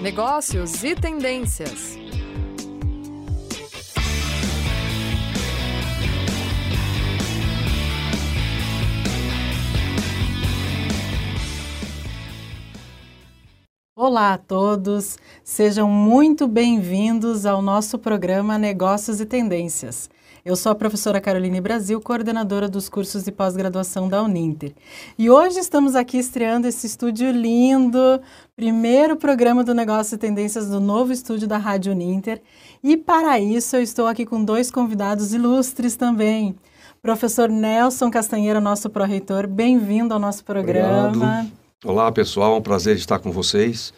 negócios 0.00 0.84
e 0.84 0.94
tendências. 0.94 1.98
Olá 13.96 14.34
a 14.34 14.38
todos, 14.38 15.18
sejam 15.42 15.90
muito 15.90 16.46
bem-vindos 16.46 17.44
ao 17.44 17.60
nosso 17.60 17.98
programa 17.98 18.56
Negócios 18.56 19.20
e 19.20 19.26
Tendências. 19.26 20.08
Eu 20.48 20.56
sou 20.56 20.72
a 20.72 20.74
professora 20.74 21.20
Caroline 21.20 21.60
Brasil, 21.60 22.00
coordenadora 22.00 22.70
dos 22.70 22.88
cursos 22.88 23.22
de 23.22 23.30
pós-graduação 23.30 24.08
da 24.08 24.22
Uninter. 24.22 24.72
E 25.18 25.28
hoje 25.28 25.58
estamos 25.58 25.94
aqui 25.94 26.16
estreando 26.16 26.66
esse 26.66 26.86
estúdio 26.86 27.30
lindo, 27.30 27.98
primeiro 28.56 29.14
programa 29.14 29.62
do 29.62 29.74
Negócio 29.74 30.14
e 30.14 30.18
Tendências 30.18 30.70
do 30.70 30.80
novo 30.80 31.12
estúdio 31.12 31.46
da 31.46 31.58
Rádio 31.58 31.92
Uninter. 31.92 32.40
E 32.82 32.96
para 32.96 33.38
isso 33.38 33.76
eu 33.76 33.82
estou 33.82 34.06
aqui 34.06 34.24
com 34.24 34.42
dois 34.42 34.70
convidados 34.70 35.34
ilustres 35.34 35.96
também. 35.96 36.56
Professor 37.02 37.50
Nelson 37.50 38.10
Castanheira, 38.10 38.58
nosso 38.58 38.88
pró-reitor, 38.88 39.46
bem-vindo 39.46 40.14
ao 40.14 40.18
nosso 40.18 40.42
programa. 40.46 41.08
Obrigado. 41.08 41.52
Olá, 41.84 42.10
pessoal, 42.10 42.54
é 42.54 42.56
um 42.56 42.62
prazer 42.62 42.96
estar 42.96 43.18
com 43.18 43.30
vocês, 43.30 43.92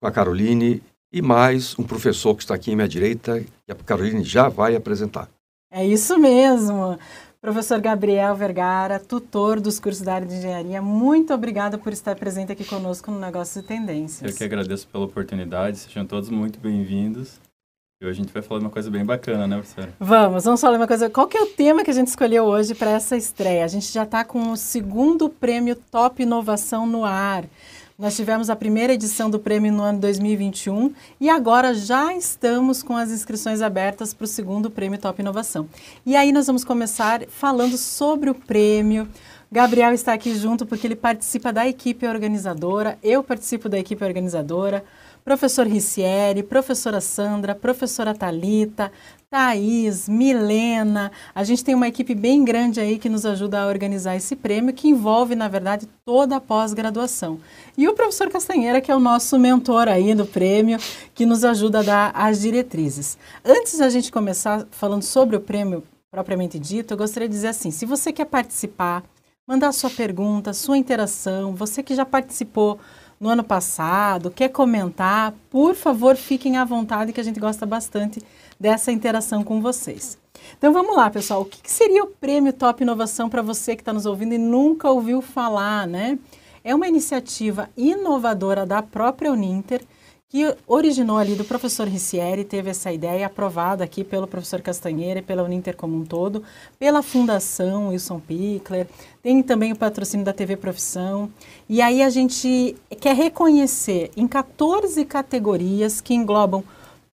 com 0.00 0.08
a 0.08 0.10
Caroline 0.10 0.82
e 1.12 1.20
mais 1.20 1.78
um 1.78 1.82
professor 1.82 2.34
que 2.34 2.44
está 2.44 2.54
aqui 2.54 2.72
à 2.72 2.76
minha 2.76 2.88
direita, 2.88 3.44
que 3.66 3.72
a 3.72 3.74
Caroline 3.74 4.24
já 4.24 4.48
vai 4.48 4.74
apresentar. 4.74 5.28
É 5.74 5.86
isso 5.86 6.18
mesmo. 6.18 6.98
Professor 7.40 7.80
Gabriel 7.80 8.36
Vergara, 8.36 9.00
tutor 9.00 9.58
dos 9.58 9.80
cursos 9.80 10.02
da 10.02 10.14
área 10.14 10.28
de 10.28 10.34
engenharia, 10.34 10.82
muito 10.82 11.32
obrigada 11.32 11.78
por 11.78 11.94
estar 11.94 12.14
presente 12.14 12.52
aqui 12.52 12.62
conosco 12.62 13.10
no 13.10 13.18
Negócio 13.18 13.62
de 13.62 13.66
Tendências. 13.66 14.30
Eu 14.30 14.36
que 14.36 14.44
agradeço 14.44 14.86
pela 14.86 15.06
oportunidade, 15.06 15.78
sejam 15.78 16.04
todos 16.04 16.28
muito 16.28 16.60
bem-vindos. 16.60 17.40
E 18.02 18.04
hoje 18.04 18.20
a 18.20 18.22
gente 18.22 18.34
vai 18.34 18.42
falar 18.42 18.60
de 18.60 18.66
uma 18.66 18.70
coisa 18.70 18.90
bem 18.90 19.02
bacana, 19.02 19.46
né, 19.46 19.56
professora? 19.56 19.94
Vamos, 19.98 20.44
vamos 20.44 20.60
falar 20.60 20.74
de 20.74 20.82
uma 20.82 20.86
coisa. 20.86 21.08
Qual 21.08 21.26
que 21.26 21.38
é 21.38 21.40
o 21.40 21.46
tema 21.46 21.82
que 21.82 21.90
a 21.90 21.94
gente 21.94 22.08
escolheu 22.08 22.44
hoje 22.44 22.74
para 22.74 22.90
essa 22.90 23.16
estreia? 23.16 23.64
A 23.64 23.68
gente 23.68 23.90
já 23.90 24.02
está 24.02 24.24
com 24.24 24.52
o 24.52 24.56
segundo 24.58 25.30
prêmio 25.30 25.74
Top 25.74 26.22
Inovação 26.22 26.86
no 26.86 27.02
ar. 27.02 27.44
Nós 27.98 28.16
tivemos 28.16 28.48
a 28.48 28.56
primeira 28.56 28.94
edição 28.94 29.28
do 29.28 29.38
prêmio 29.38 29.70
no 29.70 29.82
ano 29.82 29.98
2021 29.98 30.94
e 31.20 31.28
agora 31.28 31.74
já 31.74 32.14
estamos 32.16 32.82
com 32.82 32.96
as 32.96 33.10
inscrições 33.10 33.60
abertas 33.60 34.14
para 34.14 34.24
o 34.24 34.28
segundo 34.28 34.70
prêmio 34.70 34.98
Top 34.98 35.20
Inovação. 35.20 35.68
E 36.04 36.16
aí 36.16 36.32
nós 36.32 36.46
vamos 36.46 36.64
começar 36.64 37.26
falando 37.28 37.76
sobre 37.76 38.30
o 38.30 38.34
prêmio. 38.34 39.06
Gabriel 39.50 39.92
está 39.92 40.14
aqui 40.14 40.34
junto 40.34 40.64
porque 40.64 40.86
ele 40.86 40.96
participa 40.96 41.52
da 41.52 41.68
equipe 41.68 42.06
organizadora, 42.06 42.98
eu 43.02 43.22
participo 43.22 43.68
da 43.68 43.78
equipe 43.78 44.02
organizadora 44.02 44.82
professor 45.24 45.66
Ricieri, 45.66 46.42
professora 46.42 47.00
Sandra, 47.00 47.54
professora 47.54 48.14
Talita, 48.14 48.90
Thaís, 49.30 50.08
Milena. 50.08 51.10
A 51.34 51.44
gente 51.44 51.64
tem 51.64 51.74
uma 51.74 51.88
equipe 51.88 52.14
bem 52.14 52.44
grande 52.44 52.80
aí 52.80 52.98
que 52.98 53.08
nos 53.08 53.24
ajuda 53.24 53.62
a 53.62 53.66
organizar 53.66 54.16
esse 54.16 54.36
prêmio, 54.36 54.74
que 54.74 54.88
envolve, 54.88 55.34
na 55.34 55.48
verdade, 55.48 55.88
toda 56.04 56.36
a 56.36 56.40
pós-graduação. 56.40 57.40
E 57.76 57.88
o 57.88 57.94
professor 57.94 58.28
Castanheira, 58.30 58.80
que 58.80 58.90
é 58.90 58.96
o 58.96 59.00
nosso 59.00 59.38
mentor 59.38 59.88
aí 59.88 60.14
do 60.14 60.26
prêmio, 60.26 60.78
que 61.14 61.24
nos 61.24 61.44
ajuda 61.44 61.80
a 61.80 61.82
dar 61.82 62.12
as 62.14 62.40
diretrizes. 62.40 63.16
Antes 63.44 63.78
da 63.78 63.88
gente 63.88 64.12
começar 64.12 64.66
falando 64.70 65.02
sobre 65.02 65.36
o 65.36 65.40
prêmio 65.40 65.82
propriamente 66.10 66.58
dito, 66.58 66.92
eu 66.92 66.98
gostaria 66.98 67.28
de 67.28 67.34
dizer 67.34 67.48
assim: 67.48 67.70
se 67.70 67.86
você 67.86 68.12
quer 68.12 68.26
participar, 68.26 69.02
mandar 69.46 69.72
sua 69.72 69.88
pergunta, 69.88 70.52
sua 70.52 70.76
interação, 70.76 71.54
você 71.54 71.82
que 71.82 71.94
já 71.94 72.04
participou 72.04 72.78
no 73.22 73.28
ano 73.28 73.44
passado, 73.44 74.32
quer 74.32 74.48
comentar, 74.48 75.32
por 75.48 75.76
favor, 75.76 76.16
fiquem 76.16 76.56
à 76.56 76.64
vontade 76.64 77.12
que 77.12 77.20
a 77.20 77.22
gente 77.22 77.38
gosta 77.38 77.64
bastante 77.64 78.20
dessa 78.58 78.90
interação 78.90 79.44
com 79.44 79.60
vocês. 79.62 80.18
Então 80.58 80.72
vamos 80.72 80.96
lá, 80.96 81.08
pessoal. 81.08 81.42
O 81.42 81.44
que, 81.44 81.70
seria 81.70 82.02
o 82.02 82.08
Prêmio 82.08 82.52
Top 82.52 82.82
Inovação 82.82 83.30
para 83.30 83.40
você 83.40 83.76
que 83.76 83.82
está 83.82 83.92
nos 83.92 84.06
ouvindo 84.06 84.34
e 84.34 84.38
nunca 84.38 84.90
ouviu 84.90 85.22
falar, 85.22 85.86
né? 85.86 86.18
É 86.64 86.74
uma 86.74 86.88
iniciativa 86.88 87.70
inovadora 87.76 88.66
da 88.66 88.82
própria 88.82 89.30
Uninter 89.30 89.82
que 90.32 90.56
originou 90.66 91.18
ali 91.18 91.34
do 91.34 91.44
professor 91.44 91.86
Ricieri, 91.86 92.42
teve 92.42 92.70
essa 92.70 92.90
ideia 92.90 93.26
aprovada 93.26 93.84
aqui 93.84 94.02
pelo 94.02 94.26
professor 94.26 94.62
Castanheira 94.62 95.20
e 95.20 95.22
pela 95.22 95.42
Uninter 95.42 95.76
como 95.76 95.94
um 95.94 96.06
todo, 96.06 96.42
pela 96.78 97.02
Fundação 97.02 97.88
Wilson 97.88 98.18
Pickler, 98.18 98.86
tem 99.22 99.42
também 99.42 99.72
o 99.72 99.76
patrocínio 99.76 100.24
da 100.24 100.32
TV 100.32 100.56
Profissão, 100.56 101.30
e 101.68 101.82
aí 101.82 102.02
a 102.02 102.08
gente 102.08 102.74
quer 102.98 103.14
reconhecer 103.14 104.10
em 104.16 104.26
14 104.26 105.04
categorias 105.04 106.00
que 106.00 106.14
englobam 106.14 106.64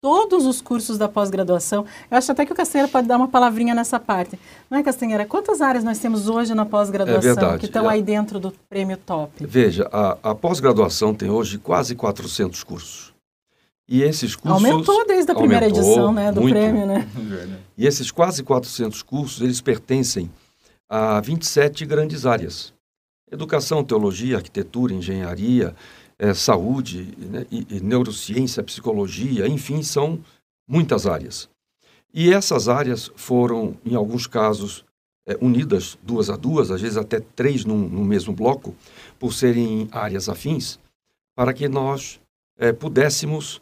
todos 0.01 0.45
os 0.45 0.61
cursos 0.61 0.97
da 0.97 1.07
pós-graduação. 1.07 1.85
Eu 2.09 2.17
acho 2.17 2.31
até 2.31 2.45
que 2.45 2.53
o 2.53 2.55
Castanheira 2.55 2.91
pode 2.91 3.07
dar 3.07 3.17
uma 3.17 3.27
palavrinha 3.27 3.75
nessa 3.75 3.99
parte. 3.99 4.39
Não 4.69 4.77
é, 4.77 4.83
Castanheira? 4.83 5.25
Quantas 5.25 5.61
áreas 5.61 5.83
nós 5.83 5.99
temos 5.99 6.29
hoje 6.29 6.53
na 6.53 6.65
pós-graduação 6.65 7.53
é 7.53 7.57
que 7.57 7.65
estão 7.65 7.87
aí 7.87 8.01
dentro 8.01 8.39
do 8.39 8.53
prêmio 8.69 8.97
top? 8.97 9.45
Veja, 9.45 9.89
a, 9.91 10.17
a 10.23 10.35
pós-graduação 10.35 11.13
tem 11.13 11.29
hoje 11.29 11.57
quase 11.57 11.95
400 11.95 12.63
cursos. 12.63 13.13
E 13.87 14.03
esses 14.03 14.35
cursos... 14.35 14.63
Aumentou 14.63 15.05
desde 15.07 15.31
a 15.31 15.35
primeira 15.35 15.67
edição 15.67 16.13
né, 16.13 16.31
do 16.31 16.41
muito. 16.41 16.53
prêmio, 16.53 16.85
né? 16.85 17.07
E 17.75 17.87
esses 17.87 18.11
quase 18.11 18.43
400 18.43 19.01
cursos, 19.01 19.41
eles 19.41 19.61
pertencem 19.61 20.29
a 20.87 21.19
27 21.21 21.85
grandes 21.85 22.25
áreas. 22.25 22.73
Educação, 23.31 23.83
teologia, 23.83 24.37
arquitetura, 24.37 24.93
engenharia, 24.93 25.73
é, 26.19 26.33
saúde, 26.33 27.17
né, 27.17 27.45
e, 27.49 27.65
e 27.69 27.79
neurociência, 27.79 28.61
psicologia, 28.61 29.47
enfim, 29.47 29.81
são 29.81 30.19
muitas 30.67 31.07
áreas. 31.07 31.49
E 32.13 32.33
essas 32.33 32.67
áreas 32.67 33.09
foram, 33.15 33.77
em 33.85 33.95
alguns 33.95 34.27
casos, 34.27 34.83
é, 35.25 35.37
unidas 35.39 35.97
duas 36.03 36.29
a 36.29 36.35
duas, 36.35 36.69
às 36.69 36.81
vezes 36.81 36.97
até 36.97 37.19
três 37.19 37.63
num, 37.63 37.77
no 37.77 38.03
mesmo 38.03 38.33
bloco, 38.33 38.75
por 39.17 39.33
serem 39.33 39.87
áreas 39.91 40.27
afins, 40.27 40.77
para 41.35 41.53
que 41.53 41.69
nós 41.69 42.19
é, 42.57 42.73
pudéssemos 42.73 43.61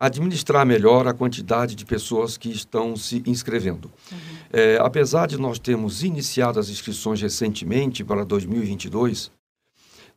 administrar 0.00 0.64
melhor 0.64 1.08
a 1.08 1.12
quantidade 1.12 1.74
de 1.74 1.84
pessoas 1.84 2.36
que 2.36 2.48
estão 2.48 2.96
se 2.96 3.22
inscrevendo. 3.26 3.90
Uhum. 4.10 4.18
É, 4.52 4.78
apesar 4.80 5.26
de 5.26 5.36
nós 5.36 5.58
termos 5.58 6.04
iniciado 6.04 6.60
as 6.60 6.70
inscrições 6.70 7.20
recentemente 7.20 8.04
para 8.04 8.24
2022, 8.24 9.32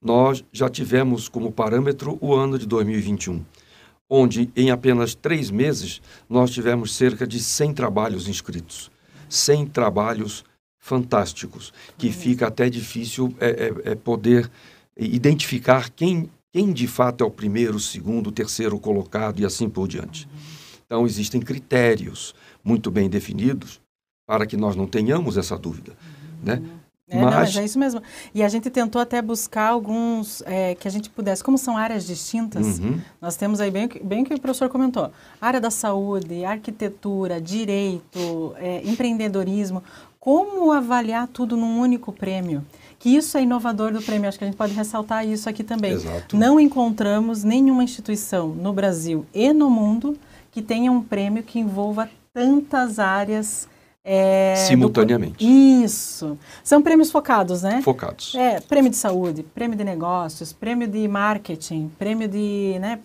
nós 0.01 0.43
já 0.51 0.69
tivemos 0.69 1.29
como 1.29 1.51
parâmetro 1.51 2.17
o 2.19 2.33
ano 2.33 2.57
de 2.57 2.65
2021, 2.65 3.43
onde 4.09 4.49
em 4.55 4.71
apenas 4.71 5.13
três 5.13 5.51
meses 5.51 6.01
nós 6.29 6.51
tivemos 6.51 6.95
cerca 6.95 7.27
de 7.27 7.39
100 7.39 7.73
trabalhos 7.73 8.27
inscritos. 8.27 8.89
100 9.29 9.67
trabalhos 9.67 10.43
fantásticos, 10.77 11.71
que 11.97 12.07
uhum. 12.07 12.13
fica 12.13 12.47
até 12.47 12.69
difícil 12.69 13.33
é, 13.39 13.49
é, 13.85 13.91
é 13.91 13.95
poder 13.95 14.49
identificar 14.97 15.89
quem 15.89 16.29
quem 16.51 16.73
de 16.73 16.85
fato 16.85 17.23
é 17.23 17.27
o 17.27 17.31
primeiro, 17.31 17.77
o 17.77 17.79
segundo, 17.79 18.27
o 18.27 18.31
terceiro 18.31 18.77
colocado 18.77 19.39
e 19.39 19.45
assim 19.45 19.69
por 19.69 19.87
diante. 19.87 20.27
Então, 20.85 21.05
existem 21.05 21.39
critérios 21.39 22.35
muito 22.63 22.91
bem 22.91 23.09
definidos 23.09 23.79
para 24.27 24.45
que 24.45 24.57
nós 24.57 24.75
não 24.75 24.85
tenhamos 24.85 25.37
essa 25.37 25.57
dúvida. 25.57 25.95
Né? 26.43 26.61
É, 27.11 27.21
mas... 27.21 27.31
Não, 27.31 27.39
mas 27.39 27.57
é 27.57 27.65
isso 27.65 27.77
mesmo. 27.77 28.01
E 28.33 28.41
a 28.41 28.49
gente 28.49 28.69
tentou 28.69 29.01
até 29.01 29.21
buscar 29.21 29.67
alguns 29.67 30.41
é, 30.45 30.73
que 30.75 30.87
a 30.87 30.91
gente 30.91 31.09
pudesse, 31.09 31.43
como 31.43 31.57
são 31.57 31.77
áreas 31.77 32.07
distintas, 32.07 32.79
uhum. 32.79 32.99
nós 33.21 33.35
temos 33.35 33.59
aí 33.59 33.69
bem, 33.69 33.89
bem 34.03 34.23
o 34.23 34.25
que 34.25 34.33
o 34.33 34.39
professor 34.39 34.69
comentou, 34.69 35.11
área 35.39 35.59
da 35.59 35.69
saúde, 35.69 36.45
arquitetura, 36.45 37.41
direito, 37.41 38.55
é, 38.57 38.81
empreendedorismo, 38.87 39.83
como 40.19 40.71
avaliar 40.71 41.27
tudo 41.27 41.57
num 41.57 41.79
único 41.79 42.11
prêmio? 42.11 42.63
que 43.01 43.09
isso 43.09 43.35
é 43.35 43.41
inovador 43.41 43.91
do 43.91 43.99
prêmio. 43.99 44.29
Acho 44.29 44.37
que 44.37 44.43
a 44.43 44.47
gente 44.47 44.55
pode 44.55 44.73
ressaltar 44.73 45.27
isso 45.27 45.49
aqui 45.49 45.63
também. 45.63 45.93
Exato. 45.93 46.37
Não 46.37 46.59
encontramos 46.59 47.43
nenhuma 47.43 47.83
instituição 47.83 48.49
no 48.49 48.71
Brasil 48.71 49.25
e 49.33 49.51
no 49.51 49.71
mundo 49.71 50.15
que 50.51 50.61
tenha 50.61 50.91
um 50.91 51.01
prêmio 51.01 51.41
que 51.41 51.57
envolva 51.57 52.07
tantas 52.31 52.99
áreas 52.99 53.67
é, 54.03 54.55
Simultaneamente. 54.67 55.45
Do... 55.45 55.51
Isso. 55.83 56.37
São 56.63 56.81
prêmios 56.81 57.11
focados, 57.11 57.61
né? 57.61 57.81
Focados. 57.83 58.33
É, 58.35 58.59
prêmio 58.59 58.89
de 58.89 58.97
saúde, 58.97 59.43
prêmio 59.43 59.77
de 59.77 59.83
negócios, 59.83 60.51
prêmio 60.51 60.87
de 60.87 61.07
marketing, 61.07 61.91
prêmio 61.99 62.27
de 62.27 62.77
né, 62.79 62.99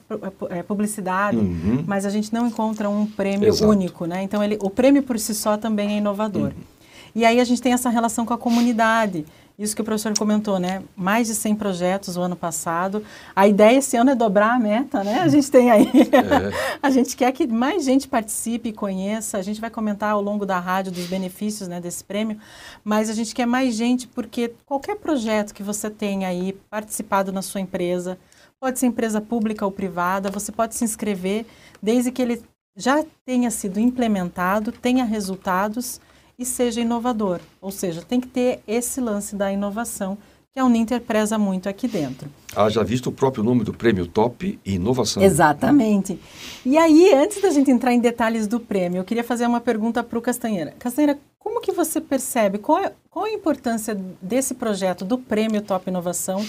é, 0.48 0.62
publicidade, 0.62 1.36
uhum. 1.36 1.84
mas 1.86 2.06
a 2.06 2.10
gente 2.10 2.32
não 2.32 2.46
encontra 2.46 2.88
um 2.88 3.04
prêmio 3.04 3.46
Exato. 3.46 3.70
único, 3.70 4.06
né? 4.06 4.22
Então, 4.22 4.42
ele, 4.42 4.56
o 4.62 4.70
prêmio 4.70 5.02
por 5.02 5.18
si 5.18 5.34
só 5.34 5.58
também 5.58 5.94
é 5.94 5.98
inovador. 5.98 6.48
Uhum. 6.48 6.76
E 7.14 7.24
aí 7.24 7.40
a 7.40 7.44
gente 7.44 7.60
tem 7.60 7.72
essa 7.72 7.90
relação 7.90 8.24
com 8.24 8.32
a 8.32 8.38
comunidade. 8.38 9.24
Isso 9.58 9.74
que 9.74 9.80
o 9.80 9.84
professor 9.84 10.12
comentou, 10.18 10.58
né? 10.58 10.82
Mais 10.94 11.28
de 11.28 11.34
100 11.34 11.56
projetos 11.56 12.16
o 12.18 12.20
ano 12.20 12.36
passado. 12.36 13.02
A 13.34 13.48
ideia 13.48 13.78
esse 13.78 13.96
ano 13.96 14.10
é 14.10 14.14
dobrar 14.14 14.54
a 14.54 14.58
meta, 14.58 15.02
né? 15.02 15.20
A 15.20 15.28
gente 15.28 15.50
tem 15.50 15.70
aí. 15.70 15.86
É. 15.86 16.78
a 16.82 16.90
gente 16.90 17.16
quer 17.16 17.32
que 17.32 17.46
mais 17.46 17.82
gente 17.82 18.06
participe 18.06 18.68
e 18.68 18.72
conheça. 18.72 19.38
A 19.38 19.42
gente 19.42 19.58
vai 19.58 19.70
comentar 19.70 20.10
ao 20.10 20.20
longo 20.20 20.44
da 20.44 20.58
rádio 20.58 20.92
dos 20.92 21.06
benefícios 21.06 21.68
né, 21.68 21.80
desse 21.80 22.04
prêmio, 22.04 22.38
mas 22.84 23.08
a 23.08 23.14
gente 23.14 23.34
quer 23.34 23.46
mais 23.46 23.74
gente 23.74 24.06
porque 24.06 24.52
qualquer 24.66 24.96
projeto 24.96 25.54
que 25.54 25.62
você 25.62 25.88
tenha 25.88 26.28
aí 26.28 26.52
participado 26.68 27.32
na 27.32 27.40
sua 27.40 27.60
empresa, 27.62 28.18
pode 28.60 28.78
ser 28.78 28.86
empresa 28.86 29.22
pública 29.22 29.64
ou 29.64 29.72
privada, 29.72 30.30
você 30.30 30.52
pode 30.52 30.74
se 30.74 30.84
inscrever 30.84 31.46
desde 31.82 32.10
que 32.10 32.20
ele 32.20 32.42
já 32.76 33.02
tenha 33.24 33.50
sido 33.50 33.80
implementado, 33.80 34.70
tenha 34.70 35.04
resultados 35.04 35.98
e 36.38 36.44
seja 36.44 36.80
inovador. 36.80 37.40
Ou 37.60 37.70
seja, 37.70 38.02
tem 38.02 38.20
que 38.20 38.28
ter 38.28 38.60
esse 38.66 39.00
lance 39.00 39.34
da 39.34 39.52
inovação 39.52 40.18
que 40.56 40.60
a 40.60 40.64
Uninter 40.64 41.02
preza 41.02 41.36
muito 41.36 41.68
aqui 41.68 41.86
dentro. 41.86 42.30
Ah, 42.54 42.70
já 42.70 42.82
visto 42.82 43.08
o 43.08 43.12
próprio 43.12 43.44
nome 43.44 43.62
do 43.62 43.74
prêmio 43.74 44.06
Top 44.06 44.58
Inovação. 44.64 45.22
Exatamente. 45.22 46.18
E 46.64 46.78
aí, 46.78 47.12
antes 47.12 47.42
da 47.42 47.50
gente 47.50 47.70
entrar 47.70 47.92
em 47.92 48.00
detalhes 48.00 48.46
do 48.46 48.58
prêmio, 48.58 48.98
eu 48.98 49.04
queria 49.04 49.22
fazer 49.22 49.46
uma 49.46 49.60
pergunta 49.60 50.02
para 50.02 50.18
o 50.18 50.22
Castanheira. 50.22 50.74
Castanheira, 50.78 51.18
como 51.38 51.60
que 51.60 51.72
você 51.72 52.00
percebe, 52.00 52.58
qual, 52.58 52.78
é, 52.78 52.92
qual 53.10 53.26
a 53.26 53.30
importância 53.30 53.94
desse 54.20 54.54
projeto, 54.54 55.04
do 55.04 55.18
prêmio 55.18 55.60
Top 55.60 55.88
Inovação, 55.88 56.44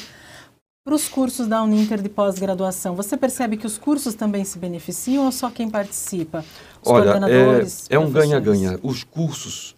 para 0.84 0.96
os 0.96 1.10
cursos 1.10 1.46
da 1.46 1.62
Uninter 1.62 2.02
de 2.02 2.08
pós-graduação? 2.10 2.96
Você 2.96 3.18
percebe 3.18 3.58
que 3.58 3.68
os 3.68 3.78
cursos 3.78 4.16
também 4.16 4.44
se 4.44 4.58
beneficiam 4.58 5.26
ou 5.26 5.32
só 5.34 5.52
quem 5.52 5.70
participa? 5.70 6.46
Os 6.82 6.90
Olha, 6.90 7.12
é, 7.30 7.96
é 7.96 8.00
um 8.00 8.10
ganha-ganha. 8.10 8.80
Os 8.82 9.04
cursos, 9.04 9.76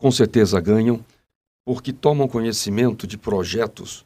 com 0.00 0.10
certeza, 0.10 0.58
ganham 0.60 1.04
porque 1.64 1.92
tomam 1.92 2.26
conhecimento 2.26 3.06
de 3.06 3.18
projetos 3.18 4.04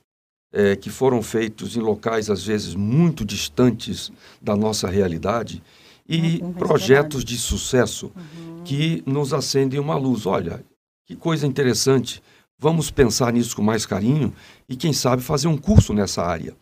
é, 0.52 0.76
que 0.76 0.91
foram 0.91 1.23
feitos 1.23 1.76
em 1.76 1.81
locais, 1.81 2.29
às 2.29 2.44
vezes, 2.44 2.75
muito 2.75 3.25
distantes 3.25 4.12
da 4.43 4.55
nossa 4.55 4.88
realidade 4.88 5.62
e 6.06 6.41
uhum, 6.43 6.52
projetos 6.52 7.25
de 7.25 7.38
sucesso 7.38 8.12
uhum. 8.14 8.62
que 8.64 9.02
nos 9.06 9.32
acendem 9.32 9.81
uma 9.81 9.96
luz. 9.96 10.26
Olha, 10.26 10.62
que 11.06 11.17
coisa 11.17 11.46
interessante, 11.46 12.23
vamos 12.58 12.91
pensar 12.91 13.32
nisso 13.32 13.56
com 13.56 13.62
mais 13.62 13.87
carinho 13.87 14.32
e, 14.69 14.76
quem 14.76 14.93
sabe, 14.93 15.23
fazer 15.23 15.49
um 15.49 15.56
curso 15.56 15.94
nessa 15.94 16.23
área. 16.23 16.55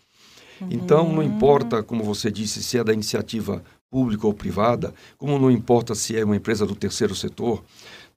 Uhum. 0.61 0.69
Então, 0.70 1.12
não 1.12 1.23
importa, 1.23 1.82
como 1.82 2.05
você 2.05 2.31
disse, 2.31 2.62
se 2.62 2.79
é 2.79 2.84
da 2.84 2.93
iniciativa 2.93 3.64
pública 3.90 4.26
ou 4.26 4.32
privada, 4.32 4.94
como 5.19 5.38
não 5.38 5.50
importa 5.50 5.94
se 5.94 6.17
é 6.17 6.25
uma 6.25 6.37
empresa 6.37 6.64
do 6.67 6.75
terceiro 6.75 7.14
setor, 7.14 7.62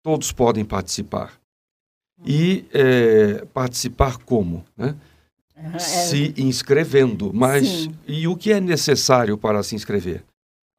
todos 0.05 0.31
podem 0.31 0.63
participar 0.63 1.33
e 2.23 2.63
é, 2.71 3.43
participar 3.51 4.19
como? 4.19 4.63
Né? 4.77 4.95
É. 5.55 5.79
Se 5.79 6.31
inscrevendo. 6.37 7.31
Mas 7.33 7.67
Sim. 7.67 7.95
e 8.07 8.27
o 8.27 8.37
que 8.37 8.53
é 8.53 8.61
necessário 8.61 9.35
para 9.35 9.63
se 9.63 9.73
inscrever? 9.73 10.23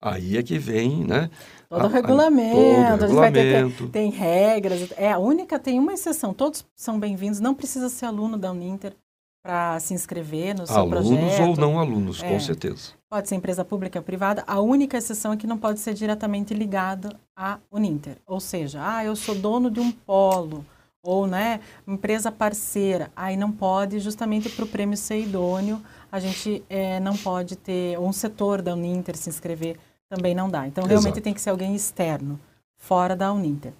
Aí 0.00 0.36
é 0.36 0.44
que 0.44 0.58
vem, 0.58 1.04
né? 1.04 1.28
Todo 1.68 1.86
o 1.86 1.88
regulamento, 1.88 2.56
a, 2.86 2.98
todo 2.98 3.18
a 3.18 3.24
regulamento. 3.24 3.86
Ter, 3.86 3.90
tem 3.90 4.10
regras. 4.10 4.92
É 4.96 5.10
a 5.10 5.18
única, 5.18 5.58
tem 5.58 5.80
uma 5.80 5.92
exceção. 5.92 6.32
Todos 6.32 6.64
são 6.76 7.00
bem-vindos. 7.00 7.40
Não 7.40 7.52
precisa 7.52 7.88
ser 7.88 8.06
aluno 8.06 8.38
da 8.38 8.52
Uninter 8.52 8.94
para 9.42 9.80
se 9.80 9.92
inscrever 9.92 10.54
no 10.54 10.68
seu 10.68 10.76
alunos 10.76 11.08
projeto. 11.08 11.18
Alunos 11.18 11.40
ou 11.40 11.56
não 11.56 11.80
alunos, 11.80 12.22
é. 12.22 12.28
com 12.28 12.38
certeza. 12.38 12.92
Pode 13.08 13.28
ser 13.28 13.36
empresa 13.36 13.64
pública 13.64 13.98
ou 13.98 14.04
privada. 14.04 14.42
A 14.46 14.60
única 14.60 14.96
exceção 14.96 15.32
é 15.32 15.36
que 15.36 15.46
não 15.46 15.56
pode 15.56 15.78
ser 15.78 15.94
diretamente 15.94 16.52
ligado 16.52 17.16
à 17.36 17.58
Uninter. 17.70 18.16
Ou 18.26 18.40
seja, 18.40 18.80
ah, 18.82 19.04
eu 19.04 19.14
sou 19.14 19.34
dono 19.34 19.70
de 19.70 19.78
um 19.78 19.92
polo 19.92 20.64
ou 21.06 21.26
né, 21.26 21.60
empresa 21.86 22.32
parceira, 22.32 23.12
aí 23.14 23.36
não 23.36 23.52
pode, 23.52 24.00
justamente 24.00 24.48
para 24.50 24.64
o 24.64 24.68
prêmio 24.68 24.96
ser 24.96 25.20
idôneo, 25.20 25.80
a 26.10 26.18
gente 26.18 26.64
é, 26.68 26.98
não 26.98 27.16
pode 27.16 27.54
ter, 27.54 27.96
ou 27.96 28.08
um 28.08 28.12
setor 28.12 28.60
da 28.60 28.74
Uninter 28.74 29.16
se 29.16 29.28
inscrever, 29.28 29.78
também 30.08 30.34
não 30.34 30.50
dá. 30.50 30.66
Então, 30.66 30.84
realmente 30.84 31.12
Exato. 31.12 31.20
tem 31.22 31.32
que 31.32 31.40
ser 31.40 31.50
alguém 31.50 31.76
externo, 31.76 32.40
fora 32.76 33.14
da 33.14 33.32
Uninter. 33.32 33.72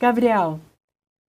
Gabriel, 0.00 0.58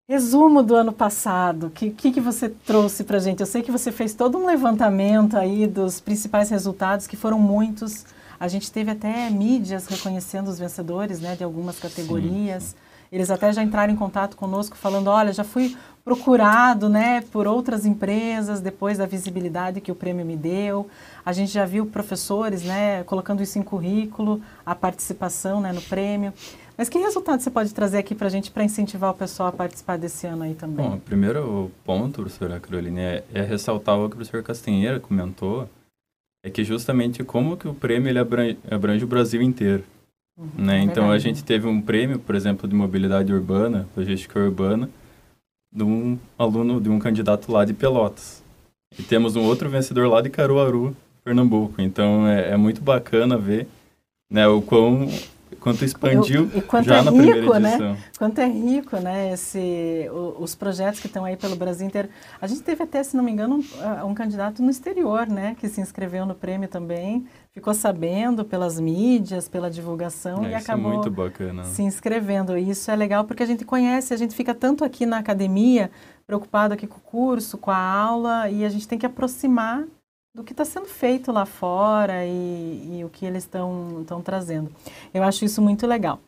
resumo 0.07 0.63
do 0.63 0.75
ano 0.75 0.93
passado, 0.93 1.69
o 1.69 1.71
que, 1.71 1.91
que, 1.91 2.13
que 2.13 2.21
você 2.21 2.49
trouxe 2.49 3.05
para 3.05 3.17
a 3.17 3.21
gente? 3.21 3.41
Eu 3.41 3.47
sei 3.47 3.63
que 3.63 3.73
você 3.73 3.91
fez 3.91 4.13
todo 4.13 4.37
um 4.37 4.45
levantamento 4.45 5.37
aí 5.37 5.67
dos 5.67 5.99
principais 5.99 6.51
resultados, 6.51 7.07
que 7.07 7.17
foram 7.17 7.39
muitos. 7.39 8.05
A 8.39 8.47
gente 8.47 8.71
teve 8.71 8.91
até 8.91 9.31
mídias 9.31 9.87
reconhecendo 9.87 10.49
os 10.49 10.59
vencedores 10.59 11.21
né, 11.21 11.35
de 11.37 11.43
algumas 11.43 11.79
categorias. 11.79 12.63
Sim. 12.63 12.77
Eles 13.11 13.31
até 13.31 13.53
já 13.53 13.63
entraram 13.63 13.93
em 13.93 13.97
contato 13.97 14.37
conosco 14.37 14.77
falando, 14.77 15.09
olha, 15.09 15.33
já 15.33 15.45
fui 15.45 15.75
procurado, 16.05 16.89
né, 16.89 17.23
por 17.33 17.47
outras 17.47 17.87
empresas 17.87 18.61
depois 18.61 18.99
da 18.99 19.07
visibilidade 19.07 19.81
que 19.81 19.91
o 19.91 19.95
prêmio 19.95 20.27
me 20.27 20.37
deu. 20.37 20.87
A 21.25 21.33
gente 21.33 21.51
já 21.51 21.65
viu 21.65 21.87
professores, 21.87 22.63
né, 22.63 23.05
colocando 23.05 23.43
isso 23.43 23.59
em 23.59 23.63
currículo, 23.63 24.43
a 24.67 24.75
participação, 24.75 25.61
né, 25.61 25.73
no 25.73 25.81
prêmio. 25.81 26.33
Mas 26.77 26.89
que 26.89 26.99
resultado 26.99 27.41
você 27.41 27.51
pode 27.51 27.73
trazer 27.73 27.99
aqui 27.99 28.15
para 28.15 28.27
a 28.27 28.31
gente 28.31 28.51
para 28.51 28.65
incentivar 28.65 29.11
o 29.11 29.15
pessoal 29.15 29.49
a 29.49 29.53
participar 29.53 29.97
desse 29.97 30.27
ano 30.27 30.43
aí 30.43 30.55
também? 30.55 30.85
Bom, 30.85 30.97
o 30.97 31.01
primeiro 31.01 31.71
ponto, 31.85 32.21
professora 32.21 32.59
Caroline, 32.59 33.01
é, 33.01 33.25
é 33.33 33.43
ressaltar 33.43 33.97
o 33.97 34.09
que 34.09 34.15
o 34.15 34.19
professor 34.19 34.43
Castanheira 34.43 34.99
comentou, 34.99 35.69
é 36.45 36.51
que 36.51 36.65
justamente 36.65 37.23
como 37.23 37.57
que 37.57 37.69
o 37.69 37.75
prêmio 37.75 38.09
ele 38.09 38.19
abrange, 38.19 38.59
abrange 38.69 39.05
o 39.05 39.09
Brasil 39.09 39.41
inteiro. 39.41 39.85
Uhum, 40.37 40.49
né? 40.59 40.81
É 40.81 40.83
então 40.83 41.13
a 41.13 41.19
gente 41.19 41.45
teve 41.45 41.67
um 41.69 41.81
prêmio, 41.81 42.19
por 42.19 42.35
exemplo, 42.35 42.69
de 42.69 42.75
mobilidade 42.75 43.33
urbana, 43.33 43.89
logística 43.97 44.39
urbana, 44.39 44.91
de 45.73 45.85
um 45.85 46.19
aluno, 46.37 46.81
de 46.81 46.89
um 46.89 46.99
candidato 46.99 47.53
lá 47.53 47.65
de 47.65 47.73
Pelotas. 47.73 48.43
E 48.99 49.03
temos 49.03 49.37
um 49.37 49.45
outro 49.45 49.71
vencedor 49.71 50.09
lá 50.09 50.21
de 50.21 50.29
Caruaru, 50.29 50.97
Pernambuco. 51.25 51.81
Então 51.81 52.27
é, 52.27 52.51
é 52.51 52.57
muito 52.57 52.81
bacana 52.81 53.39
ver 53.39 53.67
né, 54.31 54.47
o 54.47 54.61
quão 54.61 55.09
quanto 55.65 55.83
expandiu 55.83 56.51
quanto 56.67 56.87
já 56.87 56.99
é 56.99 57.03
na 57.03 57.11
rico, 57.11 57.25
primeira 57.25 57.61
né? 57.61 57.69
edição. 57.71 57.97
Quanto 58.19 58.39
é 58.39 58.47
rico, 58.47 58.97
né? 58.99 59.33
Esse, 59.33 60.11
o, 60.13 60.43
os 60.43 60.55
projetos 60.55 61.01
que 61.01 61.07
estão 61.07 61.25
aí 61.25 61.37
pelo 61.37 61.57
Brasil 61.57 61.87
inteiro. 61.87 62.11
A 62.39 62.47
gente 62.47 62.63
teve 62.63 62.83
até, 62.83 63.03
se 63.03 63.17
não 63.17 63.25
me 63.25 63.33
engano, 63.33 63.57
um, 63.57 64.07
um, 64.07 64.15
candidato 64.15 64.63
no 64.63 64.71
exterior, 64.71 65.27
né? 65.27 65.57
Que 65.59 65.67
se 65.69 65.81
inscreveu 65.81 66.27
no 66.27 66.35
prêmio 66.35 66.69
também, 66.69 67.27
ficou 67.51 67.73
sabendo 67.73 68.45
pelas 68.45 68.79
mídias, 68.79 69.49
pela 69.49 69.71
divulgação 69.71 70.45
é, 70.45 70.51
e 70.51 70.55
acabou 70.55 70.91
é 70.91 70.95
muito 70.97 71.11
bacana. 71.11 71.65
se 71.65 71.83
inscrevendo. 71.83 72.59
E 72.59 72.69
isso 72.69 72.91
é 72.91 72.97
legal 72.97 73.25
porque 73.25 73.43
a 73.43 73.47
gente 73.47 73.65
conhece, 73.65 74.13
a 74.13 74.19
gente 74.19 74.35
fica 74.35 74.55
tanto 74.55 74.85
aqui 74.85 75.07
na 75.07 75.17
academia, 75.17 75.91
preocupado 76.27 76.75
aqui 76.75 76.87
com 76.87 76.99
o 76.99 77.01
curso, 77.01 77.57
com 77.57 77.71
a 77.71 77.79
aula, 77.79 78.51
e 78.51 78.65
a 78.65 78.69
gente 78.69 78.87
tem 78.87 78.99
que 78.99 79.07
aproximar 79.07 79.85
do 80.35 80.43
que 80.43 80.53
está 80.53 80.65
sendo 80.65 80.87
feito 80.87 81.31
lá 81.31 81.47
fora 81.47 82.27
e, 82.27 82.99
e 82.99 83.05
o 83.05 83.09
que 83.09 83.25
eles 83.25 83.45
estão 83.45 84.21
trazendo. 84.25 84.69
Eu 85.13 85.23
acho 85.23 85.45
isso 85.45 85.63
muito 85.63 85.87
legal. 85.87 86.19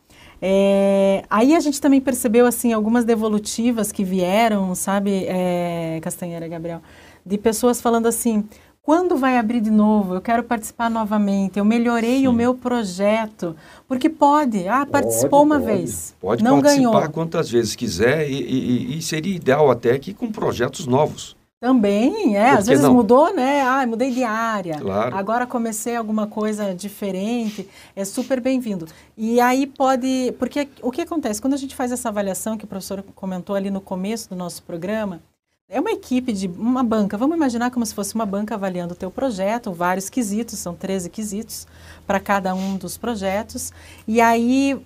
É, 0.41 1.25
aí 1.29 1.53
a 1.53 1.59
gente 1.59 1.81
também 1.81 1.99
percebeu 1.99 2.45
assim 2.45 2.71
algumas 2.71 3.03
devolutivas 3.03 3.91
que 3.91 4.05
vieram, 4.05 4.73
sabe, 4.75 5.25
é, 5.27 5.99
Castanheira 6.01 6.47
Gabriel, 6.47 6.81
de 7.25 7.37
pessoas 7.37 7.81
falando 7.81 8.05
assim: 8.05 8.47
quando 8.81 9.17
vai 9.17 9.37
abrir 9.37 9.59
de 9.59 9.71
novo? 9.71 10.15
Eu 10.15 10.21
quero 10.21 10.41
participar 10.41 10.89
novamente. 10.89 11.59
Eu 11.59 11.65
melhorei 11.65 12.19
Sim. 12.19 12.27
o 12.27 12.31
meu 12.33 12.55
projeto. 12.55 13.57
Porque 13.89 14.09
pode. 14.09 14.69
Ah, 14.69 14.85
participou 14.85 15.45
pode, 15.45 15.51
uma 15.51 15.59
pode. 15.59 15.65
vez. 15.65 16.15
Pode 16.21 16.43
não 16.45 16.61
participar 16.61 16.91
ganhou. 16.91 17.11
quantas 17.11 17.49
vezes 17.49 17.75
quiser 17.75 18.29
e, 18.29 18.41
e, 18.41 18.97
e 18.97 19.01
seria 19.01 19.35
ideal 19.35 19.69
até 19.69 19.99
que 19.99 20.13
com 20.13 20.31
projetos 20.31 20.87
novos. 20.87 21.36
Também, 21.59 22.37
é. 22.37 22.51
Às 22.51 22.67
vezes 22.67 22.83
não? 22.83 22.93
mudou, 22.93 23.33
né? 23.33 23.61
Ah, 23.61 23.85
mudei 23.87 24.11
de 24.11 24.23
área. 24.23 24.77
Claro. 24.77 25.15
Agora 25.15 25.47
comecei 25.47 25.95
alguma 25.95 26.27
coisa 26.27 26.73
diferente. 26.73 27.67
É 27.95 28.05
super 28.05 28.39
bem-vindo. 28.39 28.85
E 29.17 29.39
aí 29.39 29.65
pode. 29.65 30.35
Porque 30.37 30.67
o 30.83 30.91
que 30.91 31.01
acontece? 31.01 31.41
Quando 31.41 31.55
a 31.55 31.57
gente 31.57 31.75
faz 31.75 31.91
essa 31.91 32.09
avaliação 32.09 32.57
que 32.57 32.65
o 32.65 32.67
professor 32.67 33.03
comentou 33.15 33.55
ali 33.55 33.71
no 33.71 33.81
começo 33.81 34.29
do 34.29 34.35
nosso 34.35 34.61
programa, 34.61 35.19
é 35.67 35.79
uma 35.81 35.91
equipe 35.91 36.31
de 36.31 36.47
uma 36.47 36.83
banca. 36.83 37.17
Vamos 37.17 37.35
imaginar 37.35 37.71
como 37.71 37.85
se 37.85 37.93
fosse 37.93 38.13
uma 38.13 38.25
banca 38.25 38.53
avaliando 38.53 38.93
o 38.93 38.97
teu 38.97 39.09
projeto, 39.09 39.73
vários 39.73 40.09
quesitos, 40.09 40.59
são 40.59 40.75
13 40.75 41.09
quesitos 41.09 41.67
para 42.05 42.19
cada 42.19 42.53
um 42.53 42.77
dos 42.77 42.97
projetos. 42.97 43.73
E 44.07 44.21
aí 44.21 44.79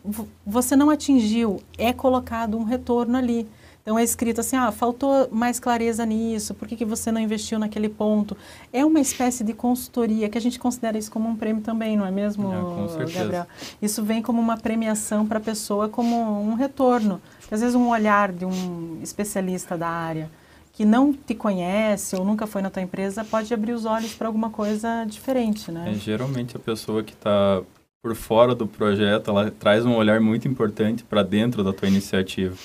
você 0.44 0.76
não 0.76 0.90
atingiu, 0.90 1.62
é 1.78 1.92
colocado 1.94 2.58
um 2.58 2.64
retorno 2.64 3.18
ali. 3.18 3.46
Então 3.82 3.98
é 3.98 4.04
escrito 4.04 4.42
assim, 4.42 4.56
ah, 4.56 4.72
faltou 4.72 5.28
mais 5.32 5.60
clareza 5.60 6.06
nisso, 6.06 6.54
por 6.54 6.68
que, 6.68 6.76
que 6.76 6.86
você 6.86 7.12
não 7.12 7.20
investiu 7.20 7.58
naquele 7.58 7.90
ponto? 7.90 8.38
É 8.72 8.86
uma 8.86 9.00
espécie 9.00 9.44
de 9.44 9.54
consultoria, 9.54 10.30
que 10.30 10.38
a 10.38 10.42
gente 10.42 10.60
considera 10.60 10.98
isso 10.98 11.12
como 11.12 11.28
um 11.28 11.36
prêmio 11.36 11.64
também, 11.64 11.98
não 11.98 12.06
é 12.06 12.12
mesmo, 12.12 12.52
é, 12.54 13.12
Gabriel? 13.12 13.48
Isso 13.82 14.04
vem 14.04 14.22
como 14.22 14.40
uma 14.40 14.58
premiação 14.58 15.26
para 15.26 15.40
a 15.40 15.42
pessoa, 15.42 15.90
como 15.90 16.16
um 16.42 16.54
retorno. 16.54 17.22
Às 17.50 17.62
vezes 17.62 17.76
um 17.76 17.90
olhar 17.90 18.32
de 18.32 18.46
um 18.46 19.00
especialista 19.02 19.78
da 19.78 19.88
área 19.88 20.30
que 20.74 20.86
não 20.86 21.12
te 21.12 21.36
conhece 21.36 22.16
ou 22.16 22.24
nunca 22.24 22.48
foi 22.48 22.62
na 22.62 22.70
tua 22.70 22.82
empresa 22.82 23.26
pode 23.26 23.54
abrir 23.54 23.74
os 23.74 23.86
olhos 23.86 24.14
para 24.14 24.28
alguma 24.28 24.50
coisa 24.50 25.06
diferente, 25.06 25.72
né? 25.72 25.92
É, 25.92 25.94
geralmente 25.96 26.56
a 26.56 26.60
pessoa 26.60 27.04
que 27.04 27.14
está 27.14 27.62
por 28.02 28.16
fora 28.16 28.56
do 28.56 28.66
projeto, 28.66 29.30
ela 29.30 29.52
traz 29.52 29.86
um 29.86 29.96
olhar 29.96 30.20
muito 30.20 30.48
importante 30.48 31.04
para 31.04 31.22
dentro 31.22 31.64
da 31.64 31.72
tua 31.72 31.88
iniciativa. 31.88 32.56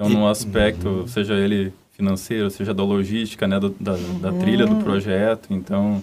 Então, 0.00 0.08
no 0.08 0.26
aspecto, 0.26 0.88
uhum. 0.88 1.06
seja 1.06 1.34
ele 1.34 1.72
financeiro, 1.92 2.50
seja 2.50 2.72
da 2.72 2.82
logística, 2.82 3.46
né, 3.46 3.60
do, 3.60 3.74
da, 3.78 3.92
uhum. 3.92 4.18
da 4.18 4.32
trilha 4.32 4.66
do 4.66 4.76
projeto, 4.76 5.48
então, 5.50 6.02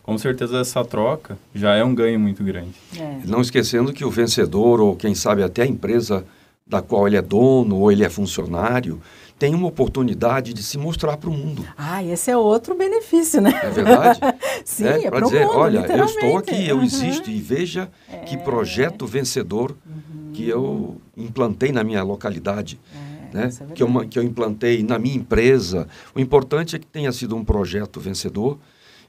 com 0.00 0.16
certeza 0.16 0.60
essa 0.60 0.84
troca 0.84 1.36
já 1.52 1.74
é 1.74 1.82
um 1.82 1.92
ganho 1.92 2.20
muito 2.20 2.44
grande. 2.44 2.74
É. 2.96 3.18
Não 3.24 3.40
esquecendo 3.40 3.92
que 3.92 4.04
o 4.04 4.10
vencedor, 4.10 4.80
ou 4.80 4.94
quem 4.94 5.16
sabe 5.16 5.42
até 5.42 5.62
a 5.62 5.66
empresa 5.66 6.24
da 6.64 6.80
qual 6.80 7.08
ele 7.08 7.16
é 7.16 7.22
dono 7.22 7.76
ou 7.76 7.90
ele 7.90 8.04
é 8.04 8.08
funcionário, 8.08 9.02
tem 9.36 9.52
uma 9.52 9.66
oportunidade 9.66 10.54
de 10.54 10.62
se 10.62 10.78
mostrar 10.78 11.16
para 11.16 11.28
o 11.28 11.32
mundo. 11.32 11.66
Ah, 11.76 12.04
esse 12.04 12.30
é 12.30 12.36
outro 12.36 12.76
benefício, 12.76 13.40
né? 13.40 13.60
É 13.64 13.70
verdade? 13.70 14.20
Sim, 14.64 14.84
é, 14.84 15.06
é 15.06 15.10
para 15.10 15.24
dizer, 15.24 15.46
mundo, 15.46 15.58
olha, 15.58 15.78
eu 15.80 16.04
estou 16.04 16.36
aqui, 16.38 16.68
eu 16.68 16.76
uhum. 16.76 16.84
existo 16.84 17.28
e 17.28 17.40
veja 17.40 17.90
é. 18.08 18.18
que 18.18 18.36
projeto 18.36 19.04
vencedor 19.04 19.74
uhum. 19.84 20.30
que 20.32 20.48
eu 20.48 20.96
implantei 21.16 21.72
na 21.72 21.82
minha 21.82 22.04
localidade. 22.04 22.78
É, 22.94 23.11
né? 23.32 23.50
É 23.70 23.72
que, 23.72 23.82
eu, 23.82 24.08
que 24.08 24.18
eu 24.18 24.22
implantei 24.22 24.82
na 24.82 24.98
minha 24.98 25.16
empresa. 25.16 25.88
O 26.14 26.20
importante 26.20 26.76
é 26.76 26.78
que 26.78 26.86
tenha 26.86 27.12
sido 27.12 27.36
um 27.36 27.44
projeto 27.44 28.00
vencedor 28.00 28.58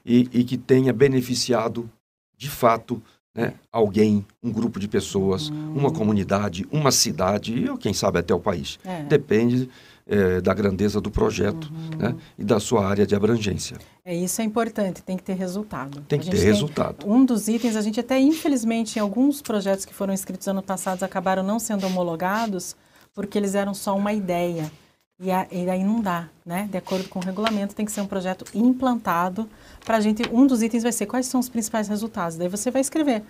e, 0.04 0.28
e 0.32 0.44
que 0.44 0.56
tenha 0.56 0.92
beneficiado, 0.92 1.90
de 2.36 2.50
fato, 2.50 3.02
né, 3.34 3.54
alguém, 3.72 4.24
um 4.42 4.52
grupo 4.52 4.78
de 4.78 4.86
pessoas, 4.86 5.48
uhum. 5.48 5.74
uma 5.76 5.90
comunidade, 5.90 6.66
uma 6.70 6.92
cidade, 6.92 7.68
ou 7.68 7.76
quem 7.76 7.92
sabe 7.92 8.20
até 8.20 8.32
o 8.32 8.38
país. 8.38 8.78
É. 8.84 9.02
Depende 9.02 9.68
é, 10.06 10.40
da 10.40 10.54
grandeza 10.54 11.00
do 11.00 11.10
projeto 11.10 11.72
uhum. 11.72 11.98
né, 11.98 12.16
e 12.38 12.44
da 12.44 12.60
sua 12.60 12.86
área 12.86 13.06
de 13.06 13.14
abrangência. 13.14 13.76
É 14.04 14.14
isso 14.14 14.40
é 14.40 14.44
importante, 14.44 15.02
tem 15.02 15.16
que 15.16 15.22
ter 15.22 15.34
resultado. 15.34 16.02
Tem 16.02 16.20
que 16.20 16.30
ter 16.30 16.36
tem, 16.36 16.46
resultado. 16.46 17.10
Um 17.10 17.24
dos 17.24 17.48
itens, 17.48 17.74
a 17.74 17.80
gente 17.80 17.98
até 17.98 18.20
infelizmente 18.20 18.96
em 18.96 19.00
alguns 19.00 19.42
projetos 19.42 19.84
que 19.84 19.94
foram 19.94 20.12
inscritos 20.12 20.46
ano 20.46 20.62
passado 20.62 21.02
acabaram 21.02 21.42
não 21.42 21.58
sendo 21.58 21.86
homologados 21.86 22.76
porque 23.14 23.38
eles 23.38 23.54
eram 23.54 23.72
só 23.72 23.96
uma 23.96 24.12
ideia. 24.12 24.70
E, 25.20 25.30
a, 25.30 25.46
e 25.50 25.70
aí 25.70 25.84
não 25.84 26.00
dá, 26.00 26.28
né? 26.44 26.68
De 26.70 26.76
acordo 26.76 27.08
com 27.08 27.20
o 27.20 27.22
regulamento, 27.22 27.74
tem 27.74 27.86
que 27.86 27.92
ser 27.92 28.00
um 28.00 28.06
projeto 28.06 28.44
implantado 28.52 29.48
para 29.84 29.96
a 29.96 30.00
gente. 30.00 30.22
Um 30.32 30.46
dos 30.46 30.62
itens 30.62 30.82
vai 30.82 30.92
ser 30.92 31.06
quais 31.06 31.26
são 31.26 31.38
os 31.38 31.48
principais 31.48 31.86
resultados. 31.86 32.36
Daí 32.36 32.48
você 32.48 32.70
vai 32.70 32.80
escrever. 32.80 33.22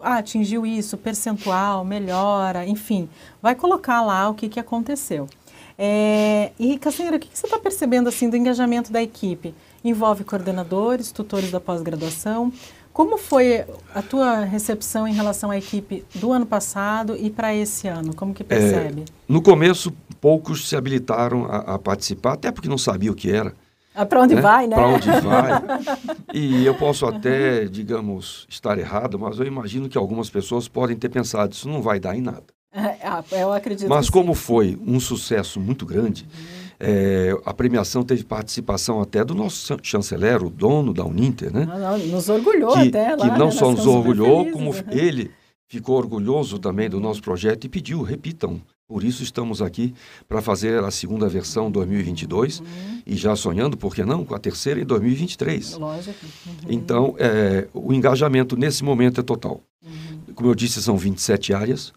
Ah, 0.00 0.18
atingiu 0.18 0.64
isso, 0.64 0.96
percentual, 0.96 1.84
melhora, 1.84 2.66
enfim. 2.66 3.08
Vai 3.42 3.54
colocar 3.54 4.02
lá 4.02 4.28
o 4.28 4.34
que, 4.34 4.48
que 4.48 4.60
aconteceu. 4.60 5.28
É, 5.76 6.52
e, 6.58 6.78
Castanheira, 6.78 7.16
o 7.16 7.20
que, 7.20 7.28
que 7.28 7.38
você 7.38 7.46
está 7.46 7.58
percebendo 7.58 8.08
assim 8.08 8.30
do 8.30 8.36
engajamento 8.36 8.92
da 8.92 9.02
equipe? 9.02 9.54
Envolve 9.84 10.24
coordenadores, 10.24 11.10
tutores 11.10 11.50
da 11.50 11.60
pós-graduação. 11.60 12.52
Como 12.94 13.18
foi 13.18 13.64
a 13.92 14.00
tua 14.00 14.44
recepção 14.44 15.08
em 15.08 15.12
relação 15.12 15.50
à 15.50 15.58
equipe 15.58 16.04
do 16.14 16.30
ano 16.30 16.46
passado 16.46 17.16
e 17.16 17.28
para 17.28 17.52
esse 17.52 17.88
ano? 17.88 18.14
Como 18.14 18.32
que 18.32 18.44
percebe? 18.44 19.00
É, 19.00 19.04
no 19.26 19.42
começo, 19.42 19.92
poucos 20.20 20.68
se 20.68 20.76
habilitaram 20.76 21.44
a, 21.46 21.74
a, 21.74 21.78
participar, 21.78 22.34
até 22.34 22.52
porque 22.52 22.68
não 22.68 22.78
sabia 22.78 23.10
o 23.10 23.14
que 23.16 23.32
era. 23.32 23.52
Ah, 23.92 24.06
para 24.06 24.20
onde 24.20 24.36
né? 24.36 24.40
vai, 24.40 24.68
né? 24.68 24.76
Para 24.76 24.86
onde 24.86 25.10
vai. 25.10 25.50
e 26.32 26.64
eu 26.64 26.76
posso 26.76 27.04
até, 27.04 27.64
digamos, 27.64 28.46
estar 28.48 28.78
errado, 28.78 29.18
mas 29.18 29.40
eu 29.40 29.46
imagino 29.46 29.88
que 29.88 29.98
algumas 29.98 30.30
pessoas 30.30 30.68
podem 30.68 30.96
ter 30.96 31.08
pensado, 31.08 31.52
isso 31.52 31.68
não 31.68 31.82
vai 31.82 31.98
dar 31.98 32.16
em 32.16 32.22
nada. 32.22 32.44
Ah, 33.06 33.22
eu 33.32 33.52
acredito 33.52 33.88
Mas 33.88 34.08
como 34.08 34.34
sim. 34.34 34.40
foi 34.40 34.78
um 34.84 34.98
sucesso 34.98 35.60
muito 35.60 35.84
grande, 35.84 36.24
uhum. 36.24 36.63
É, 36.78 37.36
a 37.44 37.54
premiação 37.54 38.02
teve 38.02 38.24
participação 38.24 39.00
até 39.00 39.24
do 39.24 39.34
nosso 39.34 39.76
chanceler, 39.82 40.42
o 40.42 40.50
dono 40.50 40.92
da 40.92 41.04
Uninter, 41.04 41.52
né? 41.52 41.64
Não, 41.66 41.98
nos 41.98 42.28
orgulhou 42.28 42.72
que, 42.72 42.88
até 42.88 43.14
lá, 43.14 43.30
Que 43.30 43.38
não 43.38 43.46
né? 43.46 43.52
só 43.52 43.70
nos 43.70 43.86
orgulhou, 43.86 44.50
como 44.50 44.70
uhum. 44.70 44.82
ele 44.90 45.30
ficou 45.68 45.96
orgulhoso 45.96 46.58
também 46.58 46.88
do 46.88 47.00
nosso 47.00 47.22
projeto 47.22 47.64
e 47.64 47.68
pediu, 47.68 48.02
repitam. 48.02 48.60
Por 48.86 49.02
isso 49.02 49.22
estamos 49.22 49.62
aqui 49.62 49.94
para 50.28 50.42
fazer 50.42 50.84
a 50.84 50.90
segunda 50.90 51.26
versão 51.26 51.70
2022 51.70 52.60
uhum. 52.60 52.66
e 53.06 53.16
já 53.16 53.34
sonhando, 53.34 53.76
por 53.76 53.94
que 53.94 54.04
não, 54.04 54.24
com 54.24 54.34
a 54.34 54.38
terceira 54.38 54.80
em 54.80 54.84
2023. 54.84 55.78
Lógico. 55.78 56.26
Uhum. 56.46 56.52
Então, 56.68 57.14
é, 57.18 57.66
o 57.72 57.92
engajamento 57.92 58.56
nesse 58.56 58.84
momento 58.84 59.20
é 59.20 59.24
total. 59.24 59.60
Uhum. 59.82 60.34
Como 60.34 60.50
eu 60.50 60.54
disse, 60.54 60.82
são 60.82 60.98
27 60.98 61.54
áreas, 61.54 61.92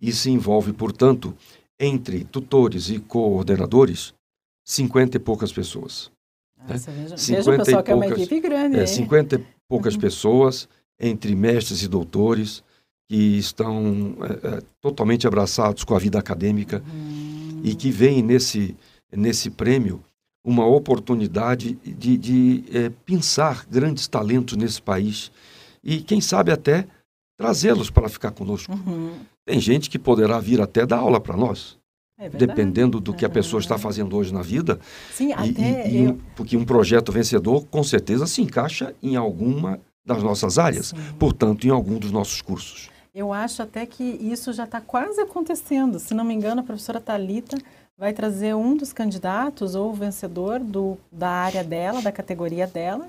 e 0.00 0.12
se 0.12 0.30
envolve, 0.30 0.72
portanto, 0.72 1.34
entre 1.78 2.24
tutores 2.24 2.88
e 2.88 2.98
coordenadores, 2.98 4.14
50 4.68 5.16
e 5.16 5.20
poucas 5.20 5.50
pessoas. 5.50 6.10
Nossa, 6.68 6.90
né? 6.90 7.02
veja, 7.02 7.16
50 7.16 7.50
veja, 7.50 7.64
pessoal, 7.64 7.82
que 7.82 7.90
é 7.90 7.94
uma 7.94 8.06
equipe 8.06 8.40
grande. 8.40 8.78
É, 8.78 8.86
50 8.86 9.36
e 9.36 9.44
poucas 9.66 9.94
uhum. 9.94 10.00
pessoas, 10.00 10.68
entre 11.00 11.34
mestres 11.34 11.82
e 11.82 11.88
doutores, 11.88 12.62
que 13.08 13.38
estão 13.38 14.14
é, 14.20 14.56
é, 14.56 14.62
totalmente 14.82 15.26
abraçados 15.26 15.84
com 15.84 15.94
a 15.94 15.98
vida 15.98 16.18
acadêmica 16.18 16.82
uhum. 16.86 17.62
e 17.64 17.74
que 17.74 17.90
veem 17.90 18.22
nesse, 18.22 18.76
nesse 19.10 19.48
prêmio 19.48 20.04
uma 20.44 20.66
oportunidade 20.66 21.74
de, 21.82 22.18
de 22.18 22.64
é, 22.70 22.90
pensar 23.06 23.64
grandes 23.70 24.06
talentos 24.06 24.56
nesse 24.58 24.82
país 24.82 25.32
e, 25.82 26.02
quem 26.02 26.20
sabe, 26.20 26.52
até 26.52 26.86
trazê-los 27.38 27.88
para 27.88 28.10
ficar 28.10 28.32
conosco. 28.32 28.70
Uhum. 28.72 29.14
Tem 29.46 29.58
gente 29.58 29.88
que 29.88 29.98
poderá 29.98 30.38
vir 30.38 30.60
até 30.60 30.84
dar 30.84 30.98
aula 30.98 31.18
para 31.18 31.36
nós. 31.38 31.77
É 32.18 32.28
dependendo 32.28 32.98
do 32.98 33.14
que 33.14 33.24
a 33.24 33.28
pessoa 33.28 33.60
está 33.60 33.78
fazendo 33.78 34.16
hoje 34.16 34.34
na 34.34 34.42
vida. 34.42 34.80
Sim, 35.12 35.28
e, 35.28 35.32
até 35.32 35.88
e, 35.88 36.02
e 36.02 36.08
um, 36.08 36.18
porque 36.34 36.56
um 36.56 36.64
projeto 36.64 37.12
vencedor, 37.12 37.64
com 37.66 37.84
certeza, 37.84 38.26
se 38.26 38.42
encaixa 38.42 38.92
em 39.00 39.14
alguma 39.14 39.78
das 40.04 40.20
nossas 40.22 40.58
áreas, 40.58 40.88
Sim. 40.88 40.96
portanto, 41.18 41.66
em 41.66 41.70
algum 41.70 41.96
dos 41.96 42.10
nossos 42.10 42.42
cursos. 42.42 42.90
Eu 43.14 43.32
acho 43.32 43.62
até 43.62 43.86
que 43.86 44.02
isso 44.02 44.52
já 44.52 44.64
está 44.64 44.80
quase 44.80 45.20
acontecendo. 45.20 45.98
Se 46.00 46.12
não 46.12 46.24
me 46.24 46.34
engano, 46.34 46.60
a 46.60 46.64
professora 46.64 47.00
Talita 47.00 47.56
vai 47.96 48.12
trazer 48.12 48.54
um 48.54 48.76
dos 48.76 48.92
candidatos 48.92 49.74
ou 49.74 49.90
o 49.90 49.94
vencedor 49.94 50.60
do, 50.60 50.98
da 51.10 51.28
área 51.28 51.62
dela, 51.62 52.00
da 52.00 52.12
categoria 52.12 52.66
dela, 52.66 53.08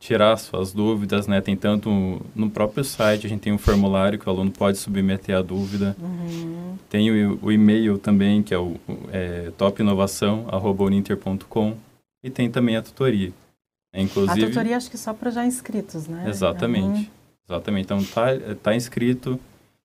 tirar 0.00 0.36
suas 0.38 0.72
dúvidas, 0.72 1.28
né? 1.28 1.40
Tem 1.42 1.54
tanto 1.54 2.22
no 2.34 2.50
próprio 2.50 2.82
site, 2.82 3.26
a 3.26 3.28
gente 3.28 3.42
tem 3.42 3.52
um 3.52 3.58
formulário 3.58 4.18
que 4.18 4.26
o 4.26 4.32
aluno 4.32 4.50
pode 4.50 4.78
submeter 4.78 5.36
a 5.36 5.42
dúvida. 5.42 5.94
Uhum. 6.00 6.78
Tem 6.88 7.10
o, 7.10 7.38
o, 7.42 7.52
e-mail 7.52 7.98
também, 7.98 8.42
que 8.42 8.54
é 8.54 8.58
o 8.58 8.76
é, 9.12 9.52
topinovação.uninter.com 9.58 11.76
e 12.24 12.30
tem 12.30 12.50
também 12.50 12.76
a 12.76 12.82
tutoria. 12.82 13.30
É, 13.92 14.00
inclusive, 14.00 14.42
a 14.42 14.48
tutoria 14.48 14.74
acho 14.76 14.90
que 14.90 14.96
só 14.96 15.12
para 15.12 15.30
já 15.30 15.44
inscritos, 15.44 16.08
né? 16.08 16.24
Exatamente. 16.28 16.86
Uhum. 16.86 17.06
Exatamente. 17.46 17.84
Então, 17.84 18.02
tá, 18.02 18.28
tá 18.62 18.74
inscrito, 18.74 19.38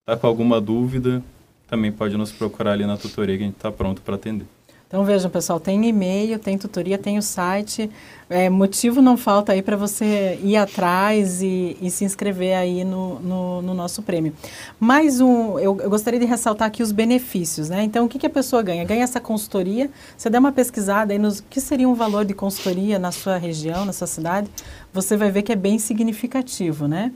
tá 0.06 0.16
com 0.16 0.26
alguma 0.26 0.58
dúvida, 0.60 1.22
também 1.68 1.92
pode 1.92 2.16
nos 2.16 2.32
procurar 2.32 2.72
ali 2.72 2.86
na 2.86 2.96
tutoria 2.96 3.36
que 3.36 3.42
a 3.42 3.46
gente 3.46 3.56
está 3.56 3.70
pronto 3.70 4.00
para 4.00 4.14
atender. 4.14 4.46
Então 4.88 5.04
vejam, 5.04 5.28
pessoal, 5.28 5.58
tem 5.58 5.84
e-mail, 5.84 6.38
tem 6.38 6.56
tutoria, 6.56 6.96
tem 6.96 7.18
o 7.18 7.22
site. 7.22 7.90
É, 8.30 8.48
motivo 8.48 9.02
não 9.02 9.16
falta 9.16 9.50
aí 9.50 9.60
para 9.60 9.76
você 9.76 10.38
ir 10.40 10.56
atrás 10.56 11.42
e, 11.42 11.76
e, 11.82 11.90
se 11.90 12.04
inscrever 12.04 12.56
aí 12.56 12.84
no, 12.84 13.18
no, 13.18 13.62
no, 13.62 13.74
nosso 13.74 14.00
prêmio. 14.00 14.32
Mais 14.78 15.20
um, 15.20 15.58
eu, 15.58 15.76
eu, 15.80 15.90
gostaria 15.90 16.20
de 16.20 16.26
ressaltar 16.26 16.68
aqui 16.68 16.84
os 16.84 16.92
benefícios, 16.92 17.68
né? 17.68 17.82
Então, 17.82 18.04
o 18.04 18.08
que, 18.08 18.16
que 18.16 18.26
a 18.26 18.30
pessoa 18.30 18.62
ganha? 18.62 18.84
Ganha 18.84 19.02
essa 19.02 19.20
consultoria. 19.20 19.90
Você 20.16 20.30
dá 20.30 20.38
uma 20.38 20.52
pesquisada 20.52 21.12
aí 21.12 21.18
nos 21.18 21.40
que 21.40 21.60
seria 21.60 21.88
um 21.88 21.94
valor 21.94 22.24
de 22.24 22.34
consultoria 22.34 22.96
na 22.96 23.10
sua 23.10 23.38
região, 23.38 23.84
na 23.84 23.92
sua 23.92 24.06
cidade, 24.06 24.48
você 24.92 25.16
vai 25.16 25.32
ver 25.32 25.42
que 25.42 25.52
é 25.52 25.56
bem 25.56 25.80
significativo, 25.80 26.86
né? 26.86 27.12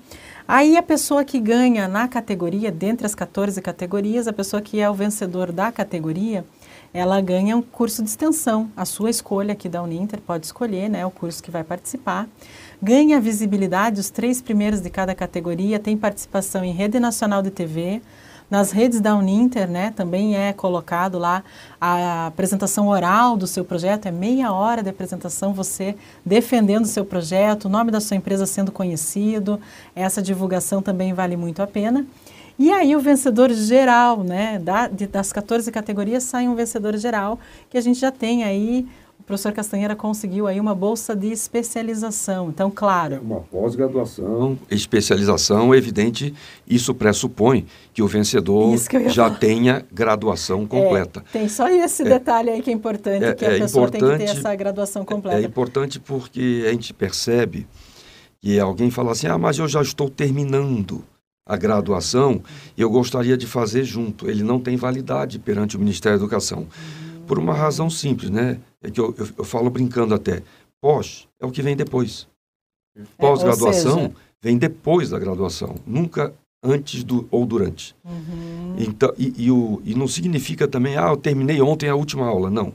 Aí 0.46 0.76
a 0.76 0.82
pessoa 0.82 1.24
que 1.24 1.38
ganha 1.38 1.86
na 1.86 2.08
categoria, 2.08 2.72
dentre 2.72 3.06
as 3.06 3.14
14 3.14 3.62
categorias, 3.62 4.26
a 4.26 4.32
pessoa 4.32 4.60
que 4.60 4.80
é 4.80 4.90
o 4.90 4.94
vencedor 4.94 5.52
da 5.52 5.70
categoria, 5.70 6.44
ela 6.92 7.20
ganha 7.20 7.56
um 7.56 7.62
curso 7.62 8.02
de 8.02 8.10
extensão. 8.10 8.70
A 8.76 8.84
sua 8.84 9.10
escolha 9.10 9.52
aqui 9.52 9.68
da 9.68 9.82
Uninter 9.82 10.20
pode 10.20 10.46
escolher 10.46 10.88
né, 10.88 11.06
o 11.06 11.10
curso 11.10 11.42
que 11.42 11.50
vai 11.50 11.62
participar. 11.62 12.28
Ganha 12.82 13.20
visibilidade, 13.20 14.00
os 14.00 14.10
três 14.10 14.42
primeiros 14.42 14.80
de 14.80 14.90
cada 14.90 15.14
categoria, 15.14 15.78
tem 15.78 15.96
participação 15.96 16.64
em 16.64 16.72
rede 16.72 16.98
nacional 16.98 17.42
de 17.42 17.50
TV. 17.50 18.02
Nas 18.50 18.72
redes 18.72 19.00
da 19.00 19.14
Uninter, 19.14 19.70
né, 19.70 19.92
também 19.94 20.36
é 20.36 20.52
colocado 20.52 21.16
lá 21.16 21.44
a 21.80 22.26
apresentação 22.26 22.88
oral 22.88 23.36
do 23.36 23.46
seu 23.46 23.64
projeto, 23.64 24.06
é 24.06 24.10
meia 24.10 24.52
hora 24.52 24.82
de 24.82 24.90
apresentação, 24.90 25.52
você 25.54 25.94
defendendo 26.26 26.82
o 26.82 26.88
seu 26.88 27.04
projeto, 27.04 27.66
o 27.66 27.68
nome 27.68 27.92
da 27.92 28.00
sua 28.00 28.16
empresa 28.16 28.46
sendo 28.46 28.72
conhecido, 28.72 29.60
essa 29.94 30.20
divulgação 30.20 30.82
também 30.82 31.14
vale 31.14 31.36
muito 31.36 31.62
a 31.62 31.66
pena. 31.68 32.04
E 32.58 32.70
aí 32.70 32.94
o 32.94 33.00
vencedor 33.00 33.50
geral, 33.50 34.22
né, 34.22 34.58
da, 34.58 34.88
de, 34.88 35.06
das 35.06 35.32
14 35.32 35.70
categorias 35.70 36.24
sai 36.24 36.48
um 36.48 36.54
vencedor 36.54 36.96
geral, 36.96 37.38
que 37.68 37.78
a 37.78 37.80
gente 37.80 37.98
já 37.98 38.10
tem 38.10 38.44
aí, 38.44 38.86
o 39.18 39.22
professor 39.22 39.52
Castanheira 39.52 39.94
conseguiu 39.94 40.46
aí 40.46 40.58
uma 40.58 40.74
bolsa 40.74 41.14
de 41.14 41.28
especialização. 41.28 42.48
Então, 42.48 42.70
claro. 42.70 43.14
É 43.14 43.18
uma 43.18 43.40
pós-graduação, 43.40 44.58
especialização, 44.70 45.74
evidente, 45.74 46.34
isso 46.66 46.94
pressupõe 46.94 47.66
que 47.92 48.02
o 48.02 48.06
vencedor 48.08 48.76
que 48.88 49.08
já 49.08 49.24
falar. 49.24 49.38
tenha 49.38 49.84
graduação 49.92 50.66
completa. 50.66 51.22
É, 51.28 51.38
tem 51.38 51.48
só 51.48 51.68
esse 51.68 52.02
é, 52.02 52.06
detalhe 52.06 52.50
aí 52.50 52.62
que 52.62 52.70
é 52.70 52.72
importante, 52.72 53.24
é, 53.24 53.34
que 53.34 53.44
a 53.44 53.52
é 53.52 53.58
pessoa 53.58 53.90
tem 53.90 54.00
que 54.00 54.16
ter 54.18 54.24
essa 54.24 54.54
graduação 54.54 55.04
completa. 55.04 55.38
É 55.38 55.44
importante 55.44 56.00
porque 56.00 56.64
a 56.66 56.72
gente 56.72 56.92
percebe 56.94 57.66
que 58.40 58.58
alguém 58.58 58.90
fala 58.90 59.12
assim, 59.12 59.26
ah, 59.26 59.36
mas 59.36 59.58
eu 59.58 59.68
já 59.68 59.82
estou 59.82 60.08
terminando 60.08 61.04
a 61.46 61.56
graduação, 61.56 62.42
eu 62.76 62.88
gostaria 62.88 63.36
de 63.36 63.46
fazer 63.46 63.84
junto. 63.84 64.28
Ele 64.28 64.42
não 64.42 64.60
tem 64.60 64.76
validade 64.76 65.38
perante 65.38 65.76
o 65.76 65.80
Ministério 65.80 66.18
da 66.18 66.24
Educação. 66.24 66.66
Por 67.26 67.38
uma 67.38 67.54
razão 67.54 67.88
simples, 67.90 68.30
né? 68.30 68.60
É 68.82 68.90
que 68.90 69.00
eu, 69.00 69.14
eu, 69.18 69.28
eu 69.38 69.44
falo 69.44 69.70
brincando 69.70 70.14
até. 70.14 70.42
Pós 70.80 71.28
é 71.40 71.46
o 71.46 71.50
que 71.50 71.62
vem 71.62 71.76
depois. 71.76 72.26
É, 72.96 73.02
Pós-graduação 73.18 74.06
é, 74.06 74.10
vem 74.42 74.58
depois 74.58 75.10
da 75.10 75.18
graduação, 75.18 75.74
nunca 75.86 76.32
antes 76.62 77.04
do, 77.04 77.26
ou 77.30 77.46
durante. 77.46 77.94
Uhum. 78.04 78.76
Então, 78.78 79.12
e, 79.18 79.32
e, 79.36 79.50
o, 79.50 79.80
e 79.84 79.94
não 79.94 80.08
significa 80.08 80.68
também, 80.68 80.96
ah, 80.96 81.08
eu 81.08 81.16
terminei 81.16 81.60
ontem 81.60 81.88
a 81.88 81.94
última 81.94 82.26
aula. 82.26 82.50
Não. 82.50 82.72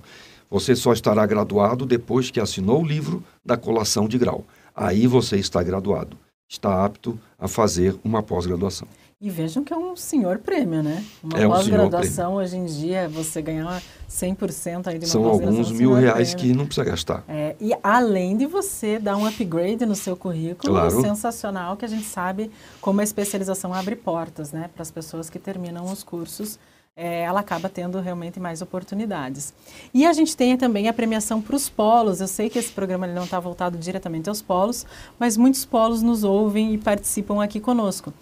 Você 0.50 0.76
só 0.76 0.94
estará 0.94 1.26
graduado 1.26 1.86
depois 1.86 2.30
que 2.30 2.40
assinou 2.40 2.82
o 2.82 2.86
livro 2.86 3.24
da 3.44 3.58
colação 3.58 4.08
de 4.08 4.18
grau. 4.18 4.46
Aí 4.76 5.08
você 5.08 5.38
está 5.38 5.64
graduado 5.64 6.18
está 6.48 6.86
apto 6.86 7.20
a 7.38 7.48
fazer 7.48 7.96
uma 8.04 8.22
pós-graduação. 8.24 8.88
E 9.22 9.30
vejam 9.30 9.64
que 9.64 9.74
é 9.74 9.78
um 9.78 9.96
senhor 9.96 10.40
prêmio, 10.40 10.84
né? 10.84 11.04
Uma 11.24 11.40
é 11.40 11.48
um 11.48 11.52
pós-graduação, 11.52 12.36
hoje 12.36 12.58
em 12.58 12.66
dia, 12.66 13.08
você 13.08 13.42
ganhar 13.42 13.82
100% 14.10 14.88
aí 14.88 15.00
de 15.00 15.06
uma 15.06 15.12
São 15.12 15.26
alguns 15.26 15.72
mil 15.72 15.94
reais 15.94 16.36
prêmio. 16.36 16.54
que 16.54 16.58
não 16.58 16.66
precisa 16.66 16.86
gastar. 16.86 17.24
É, 17.28 17.56
e 17.60 17.72
além 17.82 18.36
de 18.38 18.46
você 18.46 19.00
dar 19.00 19.16
um 19.16 19.26
upgrade 19.26 19.86
no 19.86 19.96
seu 19.96 20.18
currículo, 20.18 20.74
claro. 20.74 21.02
sensacional, 21.02 21.78
que 21.78 21.86
a 21.86 21.88
gente 21.88 22.06
sabe 22.06 22.52
como 22.82 23.00
a 23.00 23.04
especialização 23.04 23.74
abre 23.74 23.96
portas, 23.96 24.52
né? 24.52 24.70
Para 24.74 24.84
as 24.84 24.92
pessoas 24.92 25.30
que 25.30 25.40
terminam 25.40 25.86
os 25.86 26.04
cursos 26.04 26.60
é, 26.98 27.24
ela 27.24 27.42
acaba 27.42 27.68
tendo 27.68 28.00
realmente 28.00 28.40
mais 28.40 28.62
oportunidades. 28.62 29.54
E 29.94 30.06
a 30.06 30.14
gente 30.14 30.36
tem 30.36 30.56
também 30.56 30.88
a 30.88 30.94
premiação 30.94 31.42
para 31.42 31.56
os 31.56 31.68
polos. 31.68 32.22
Eu 32.22 32.28
sei 32.28 32.50
que 32.50 32.58
esse 32.58 32.72
programa 32.72 33.06
não 33.06 33.26
está 33.26 33.38
voltado 33.40 33.78
diretamente 33.78 34.30
aos 34.30 34.42
polos, 34.42 34.86
mas 35.20 35.36
muitos 35.36 35.66
polos 35.66 36.02
nos 36.02 36.24
ouvem 36.24 36.74
e 36.74 36.78
participam 36.78 37.44
aqui 37.44 37.60
conosco. 37.60 38.14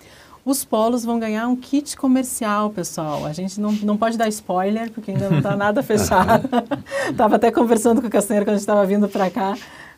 Os 0.43 0.65
polos 0.65 1.05
vão 1.05 1.19
ganhar 1.19 1.47
um 1.47 1.55
kit 1.55 1.95
comercial, 1.95 2.71
pessoal. 2.71 3.25
A 3.25 3.31
gente 3.31 3.61
não, 3.61 3.71
não 3.71 3.95
pode 3.95 4.17
dar 4.17 4.27
spoiler, 4.27 4.91
porque 4.91 5.11
ainda 5.11 5.29
não 5.29 5.37
está 5.37 5.55
nada 5.55 5.83
fechado. 5.83 6.49
Estava 7.09 7.35
até 7.35 7.51
conversando 7.51 8.01
com 8.01 8.07
o 8.07 8.09
Castanheiro 8.09 8.45
quando 8.45 8.55
a 8.55 8.57
gente 8.57 8.67
estava 8.67 8.85
vindo 8.85 9.07
para 9.07 9.29
cá. 9.29 9.55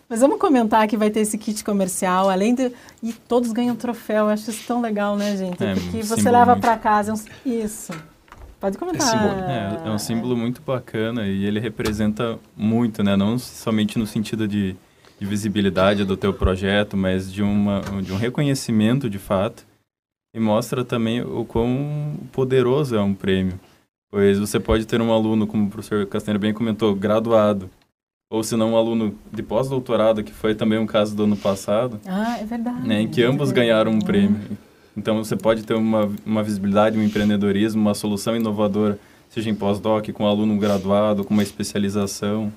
Mas 0.08 0.20
vamos 0.20 0.38
comentar 0.38 0.88
que 0.88 0.98
vai 0.98 1.10
ter 1.10 1.22
esse 1.22 1.36
kit 1.36 1.64
comercial, 1.64 2.30
além 2.30 2.54
de. 2.54 2.72
E 3.02 3.12
todos 3.12 3.52
ganham 3.52 3.76
troféu. 3.76 4.26
Eu 4.26 4.30
acho 4.30 4.52
isso 4.52 4.68
tão 4.68 4.82
legal, 4.82 5.16
né, 5.16 5.36
gente? 5.36 5.64
É, 5.64 5.74
porque 5.74 6.04
você 6.04 6.30
leva 6.30 6.56
para 6.58 6.78
casa. 6.78 7.14
Isso. 7.44 7.92
Pode 8.66 8.80
comentar. 8.80 9.48
É, 9.48 9.88
é, 9.88 9.92
um 9.92 10.00
símbolo 10.00 10.36
muito 10.36 10.60
bacana 10.60 11.28
e 11.28 11.46
ele 11.46 11.60
representa 11.60 12.40
muito, 12.58 13.04
né? 13.04 13.16
Não 13.16 13.38
somente 13.38 14.00
no 14.00 14.08
sentido 14.08 14.48
de, 14.48 14.76
de 15.20 15.26
visibilidade 15.28 16.04
do 16.04 16.18
teu 16.18 16.34
projeto, 16.34 16.98
mas 16.98 17.32
de, 17.32 17.44
uma, 17.44 17.82
de 18.02 18.12
um 18.12 18.18
reconhecimento 18.18 19.08
de 19.08 19.20
fato. 19.20 19.64
E 20.34 20.40
mostra 20.40 20.84
também 20.84 21.22
o 21.22 21.46
quão 21.46 22.16
poderoso 22.32 22.96
é 22.96 23.02
um 23.02 23.14
prêmio. 23.14 23.60
Pois 24.10 24.40
você 24.40 24.60
pode 24.60 24.88
ter 24.88 25.00
um 25.00 25.14
aluno, 25.14 25.46
como 25.46 25.68
o 25.68 25.70
professor 25.70 26.04
Castanheira 26.08 26.40
bem 26.40 26.52
comentou, 26.52 26.96
graduado, 26.96 27.70
ou 28.32 28.44
se 28.44 28.56
não 28.56 28.72
um 28.72 28.78
aluno 28.78 29.16
de 29.32 29.44
pós-doutorado, 29.44 30.24
que 30.24 30.34
foi 30.34 30.56
também 30.56 30.80
um 30.80 30.88
caso 30.88 31.16
do 31.16 31.26
ano 31.26 31.38
passado. 31.38 32.00
Ah, 32.04 32.40
é 32.40 32.44
verdade. 32.44 32.88
Né, 32.88 33.02
em 33.02 33.08
que 33.08 33.22
ambos 33.22 33.52
ganharam 33.52 33.92
um 33.92 34.02
prêmio. 34.02 34.58
Então 34.96 35.24
você 35.24 35.36
pode 35.36 35.64
ter 35.64 35.74
uma, 35.74 36.12
uma 36.26 36.44
visibilidade, 36.44 36.98
um 36.98 37.04
empreendedorismo, 37.04 37.82
uma 37.82 37.94
solução 37.94 38.36
inovadora, 38.36 38.98
seja 39.30 39.50
em 39.50 39.56
pós-doc, 39.56 40.10
com 40.12 40.24
um 40.24 40.28
aluno 40.28 40.58
graduado, 40.58 41.24
com 41.24 41.34
uma 41.34 41.44
especialização. 41.44 42.52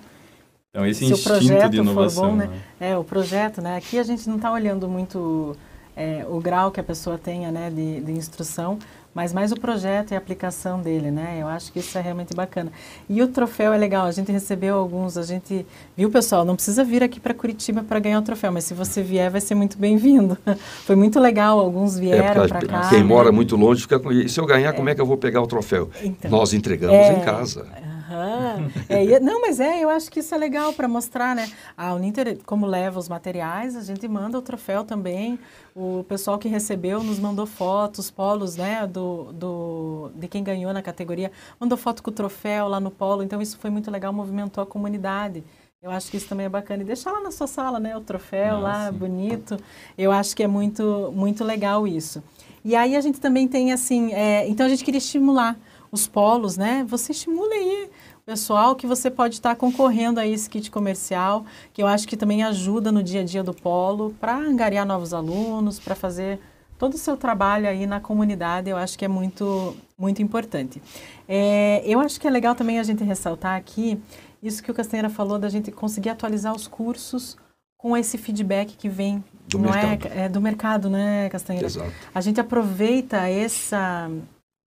Então 0.70 0.87
esse 0.87 1.07
Se 1.07 1.12
instinto 1.12 1.68
de 1.68 1.79
inovação. 1.79 2.31
Bom, 2.31 2.37
né? 2.37 2.46
Né? 2.46 2.90
É, 2.90 2.96
o 2.96 3.03
projeto, 3.03 3.61
né? 3.61 3.77
Aqui 3.77 3.98
a 3.98 4.03
gente 4.03 4.29
não 4.29 4.37
está 4.37 4.53
olhando 4.53 4.88
muito 4.88 5.57
é, 5.96 6.24
o 6.29 6.38
grau 6.40 6.70
que 6.70 6.79
a 6.79 6.85
pessoa 6.85 7.18
tenha 7.18 7.51
né, 7.51 7.70
de, 7.70 8.01
de 8.01 8.12
instrução, 8.12 8.79
mas 9.19 9.33
mais 9.33 9.51
o 9.51 9.57
projeto 9.57 10.13
e 10.13 10.15
a 10.15 10.19
aplicação 10.19 10.81
dele, 10.81 11.11
né? 11.11 11.39
Eu 11.41 11.49
acho 11.49 11.73
que 11.73 11.81
isso 11.81 11.99
é 11.99 12.01
realmente 12.01 12.37
bacana. 12.37 12.71
E 13.11 13.21
o 13.21 13.27
troféu 13.27 13.73
é 13.73 13.77
legal, 13.77 14.07
a 14.07 14.13
gente 14.13 14.31
recebeu 14.31 14.77
alguns, 14.77 15.19
a 15.19 15.25
gente 15.25 15.67
viu, 15.97 16.09
pessoal, 16.09 16.45
não 16.45 16.55
precisa 16.55 16.85
vir 16.85 17.03
aqui 17.03 17.19
para 17.19 17.35
Curitiba 17.35 17.83
para 17.83 17.99
ganhar 17.99 18.21
o 18.21 18.23
troféu, 18.23 18.53
mas 18.53 18.63
se 18.63 18.75
você 18.75 19.03
vier, 19.03 19.29
vai 19.29 19.41
ser 19.41 19.57
muito 19.57 19.77
bem-vindo. 19.77 20.39
Foi 20.87 20.95
muito 20.95 21.19
legal, 21.19 21.59
alguns 21.59 21.97
é, 21.97 22.01
vieram 22.01 22.45
é, 22.45 22.47
para 22.47 22.65
cá. 22.65 22.89
Quem 22.91 23.01
né? 23.01 23.05
mora 23.05 23.33
muito 23.33 23.57
longe 23.57 23.83
fica 23.83 23.99
com. 23.99 24.13
E 24.13 24.29
se 24.29 24.39
eu 24.39 24.47
ganhar, 24.47 24.69
é. 24.69 24.73
como 24.73 24.89
é 24.89 24.95
que 24.95 25.01
eu 25.01 25.07
vou 25.07 25.17
pegar 25.17 25.43
o 25.43 25.49
troféu? 25.49 25.91
Então, 26.01 26.31
Nós 26.31 26.55
entregamos 26.55 26.95
é, 26.95 27.15
em 27.15 27.21
casa. 27.25 27.67
Uhum. 28.09 28.71
É, 28.88 29.21
não, 29.21 29.40
mas 29.40 29.61
é, 29.61 29.83
eu 29.83 29.90
acho 29.90 30.11
que 30.11 30.21
isso 30.21 30.35
é 30.35 30.38
legal 30.38 30.73
para 30.73 30.88
mostrar, 30.88 31.37
né? 31.37 31.51
A 31.77 31.94
Uninter, 31.94 32.38
como 32.47 32.66
leva 32.66 32.99
os 32.99 33.09
materiais, 33.09 33.77
a 33.77 33.83
gente 33.83 34.07
manda 34.09 34.38
o 34.38 34.42
troféu 34.42 34.85
também. 34.85 35.38
O 35.75 36.05
pessoal 36.09 36.38
que 36.38 36.49
recebeu 36.49 37.03
nos 37.03 37.18
mandou 37.18 37.47
fotos, 37.47 38.11
polos, 38.11 38.57
né, 38.57 38.87
do, 38.87 39.33
do, 39.33 40.11
de 40.14 40.27
quem 40.27 40.42
ganhou 40.42 40.73
na 40.73 40.83
categoria, 40.83 41.31
mandou 41.61 41.77
foto 41.77 42.03
com 42.03 42.11
o 42.11 42.14
troféu 42.14 42.66
lá 42.68 42.81
no 42.81 42.90
polo. 42.90 43.23
Então, 43.23 43.40
isso 43.40 43.59
foi 43.59 43.71
muito 43.71 43.90
legal, 43.90 44.12
movimentou 44.12 44.62
a 44.62 44.66
comunidade. 44.66 45.44
Eu 45.81 45.92
acho 45.92 46.11
que 46.11 46.16
isso 46.16 46.29
também 46.29 46.47
é 46.47 46.49
bacana. 46.49 46.83
E 46.83 46.87
deixar 46.87 47.12
lá 47.12 47.21
na 47.21 47.31
sua 47.31 47.47
sala, 47.47 47.79
né, 47.79 47.97
o 47.97 48.01
troféu 48.01 48.61
Nossa. 48.61 48.62
lá, 48.62 48.92
bonito. 48.92 49.57
Eu 49.97 50.11
acho 50.11 50.35
que 50.35 50.42
é 50.42 50.49
muito, 50.49 51.12
muito 51.14 51.44
legal 51.44 51.87
isso. 51.87 52.23
E 52.64 52.75
aí 52.75 52.97
a 52.97 53.01
gente 53.01 53.21
também 53.21 53.47
tem, 53.47 53.73
assim, 53.73 54.12
é, 54.12 54.49
então 54.49 54.66
a 54.66 54.68
gente 54.68 54.85
queria 54.85 54.99
estimular 54.99 55.57
os 55.90 56.07
polos, 56.07 56.57
né? 56.57 56.85
Você 56.88 57.12
estimula 57.12 57.55
aí 57.55 57.90
o 58.16 58.27
pessoal 58.27 58.77
que 58.77 58.87
você 58.87 59.11
pode 59.11 59.35
estar 59.35 59.55
concorrendo 59.57 60.20
a 60.20 60.27
esse 60.27 60.48
kit 60.48 60.70
comercial, 60.70 61.44
que 61.72 61.83
eu 61.83 61.87
acho 61.87 62.07
que 62.07 62.16
também 62.16 62.42
ajuda 62.42 62.92
no 62.92 63.03
dia 63.03 63.20
a 63.22 63.24
dia 63.24 63.42
do 63.42 63.55
polo 63.55 64.14
para 64.20 64.37
angariar 64.37 64.87
novos 64.87 65.14
alunos, 65.14 65.79
para 65.79 65.94
fazer 65.94 66.38
todo 66.79 66.94
o 66.94 66.98
seu 66.98 67.16
trabalho 67.16 67.68
aí 67.68 67.87
na 67.87 68.01
comunidade, 68.01 68.70
eu 68.70 68.77
acho 68.77 68.96
que 68.96 69.05
é 69.05 69.09
muito, 69.09 69.77
muito 69.98 70.22
importante. 70.22 70.81
É, 71.29 71.83
eu 71.85 72.01
acho 72.01 72.20
que 72.20 72.27
é 72.27 72.31
legal 72.31 72.55
também 72.55 72.79
a 72.79 72.83
gente 72.83 73.03
ressaltar 73.03 73.57
aqui 73.57 74.01
isso 74.42 74.62
que 74.62 74.70
o 74.70 74.74
Castanheira 74.74 75.11
falou 75.11 75.38
da 75.38 75.48
gente 75.48 75.72
conseguir 75.72 76.11
atualizar 76.11 76.55
os 76.55 76.68
cursos 76.68 77.37
com 77.77 77.96
esse 77.96 78.16
feedback 78.16 78.77
que 78.77 78.88
vem 78.88 79.22
do 79.48 79.59
não 79.59 79.70
mercado. 79.70 80.12
É, 80.12 80.24
é 80.24 80.29
do 80.29 80.40
mercado, 80.40 80.88
né, 80.88 81.29
Castanheira? 81.31 81.66
Exato. 81.66 81.92
A 82.14 82.20
gente 82.20 82.40
aproveita 82.40 83.29
essa 83.29 84.11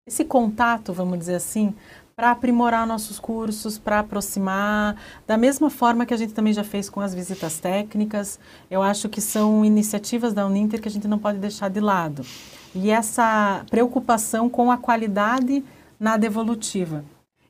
esse 0.08 0.24
contato, 0.24 0.94
vamos 0.94 1.20
dizer 1.20 1.36
assim, 1.36 1.74
para 2.16 2.32
aprimorar 2.32 2.88
nossos 2.88 3.20
cursos, 3.20 3.78
para 3.78 4.00
aproximar, 4.00 4.96
da 5.28 5.38
mesma 5.38 5.70
forma 5.70 6.04
que 6.06 6.14
a 6.14 6.18
gente 6.18 6.34
também 6.34 6.52
já 6.52 6.64
fez 6.64 6.90
com 6.90 7.00
as 7.00 7.14
visitas 7.14 7.60
técnicas. 7.60 8.40
Eu 8.72 8.82
acho 8.82 9.08
que 9.08 9.22
são 9.22 9.64
iniciativas 9.64 10.34
da 10.34 10.46
Uninter 10.46 10.82
que 10.82 10.88
a 10.88 10.92
gente 10.92 11.08
não 11.08 11.20
pode 11.20 11.38
deixar 11.38 11.70
de 11.70 11.80
lado. 11.80 12.26
E 12.74 12.90
essa 12.90 13.64
preocupação 13.70 14.50
com 14.50 14.72
a 14.72 14.78
qualidade 14.78 15.64
na 16.00 16.18
devolutiva. 16.18 17.04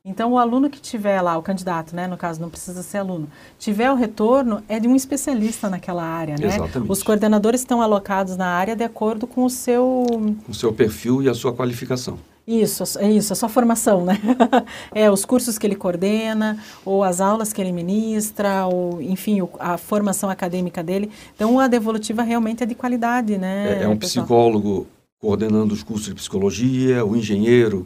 Então, 0.03 0.33
o 0.33 0.37
aluno 0.37 0.69
que 0.69 0.79
tiver 0.79 1.21
lá, 1.21 1.37
o 1.37 1.41
candidato, 1.43 1.93
né, 1.93 2.07
no 2.07 2.17
caso, 2.17 2.39
não 2.41 2.49
precisa 2.49 2.81
ser 2.81 2.99
aluno, 2.99 3.29
tiver 3.59 3.91
o 3.91 3.95
retorno, 3.95 4.63
é 4.67 4.79
de 4.79 4.87
um 4.87 4.95
especialista 4.95 5.69
naquela 5.69 6.03
área, 6.03 6.35
né? 6.37 6.47
Exatamente. 6.47 6.91
Os 6.91 7.03
coordenadores 7.03 7.59
estão 7.59 7.81
alocados 7.81 8.37
na 8.37 8.47
área 8.47 8.73
de 8.73 8.85
acordo 8.85 9.27
com 9.27 9.43
o 9.43 9.49
seu... 9.49 10.05
Com 10.45 10.51
o 10.51 10.55
seu 10.55 10.71
perfil 10.71 11.21
e 11.21 11.29
a 11.29 11.33
sua 11.33 11.53
qualificação. 11.53 12.17
Isso, 12.47 12.97
é 12.97 13.11
isso, 13.11 13.33
a 13.33 13.35
sua 13.35 13.49
formação, 13.49 14.05
né? 14.05 14.17
é, 14.95 15.11
os 15.11 15.25
cursos 15.25 15.57
que 15.57 15.67
ele 15.67 15.75
coordena, 15.75 16.57
ou 16.85 17.03
as 17.03 17.19
aulas 17.19 17.51
que 17.51 17.59
ele 17.59 17.73
ministra, 17.73 18.65
ou, 18.65 19.01
enfim, 19.01 19.39
a 19.59 19.77
formação 19.77 20.29
acadêmica 20.29 20.81
dele. 20.81 21.11
Então, 21.35 21.59
a 21.59 21.67
devolutiva 21.67 22.23
realmente 22.23 22.63
é 22.63 22.65
de 22.65 22.73
qualidade, 22.73 23.37
né? 23.37 23.79
É, 23.79 23.83
é 23.83 23.87
um 23.89 23.97
pessoal? 23.97 24.25
psicólogo 24.25 24.87
coordenando 25.19 25.73
os 25.73 25.83
cursos 25.83 26.07
de 26.07 26.15
psicologia, 26.15 27.03
o 27.03 27.17
engenheiro 27.17 27.85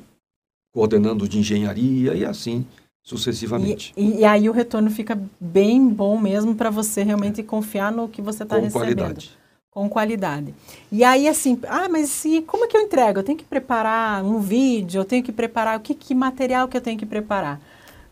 coordenando 0.71 1.27
de 1.27 1.39
engenharia 1.39 2.13
e 2.13 2.23
assim 2.23 2.65
sucessivamente. 3.03 3.93
E, 3.97 4.19
e 4.19 4.25
aí 4.25 4.47
o 4.47 4.51
retorno 4.51 4.91
fica 4.91 5.19
bem 5.39 5.89
bom 5.89 6.19
mesmo 6.19 6.53
para 6.53 6.69
você 6.69 7.01
realmente 7.01 7.41
confiar 7.41 7.91
no 7.91 8.07
que 8.07 8.21
você 8.21 8.43
está 8.43 8.57
recebendo. 8.57 8.73
Qualidade. 8.73 9.40
Com 9.71 9.87
qualidade. 9.87 10.53
E 10.91 11.03
aí, 11.03 11.27
assim, 11.29 11.57
ah, 11.67 11.87
mas 11.89 12.25
e 12.25 12.41
como 12.41 12.65
é 12.65 12.67
que 12.67 12.75
eu 12.75 12.81
entrego? 12.81 13.19
Eu 13.19 13.23
tenho 13.23 13.37
que 13.37 13.45
preparar 13.45 14.21
um 14.23 14.39
vídeo, 14.39 14.99
eu 14.99 15.05
tenho 15.05 15.23
que 15.23 15.31
preparar, 15.31 15.77
o 15.77 15.81
que, 15.81 15.95
que 15.95 16.13
material 16.13 16.67
que 16.67 16.75
eu 16.75 16.81
tenho 16.81 16.99
que 16.99 17.05
preparar? 17.05 17.59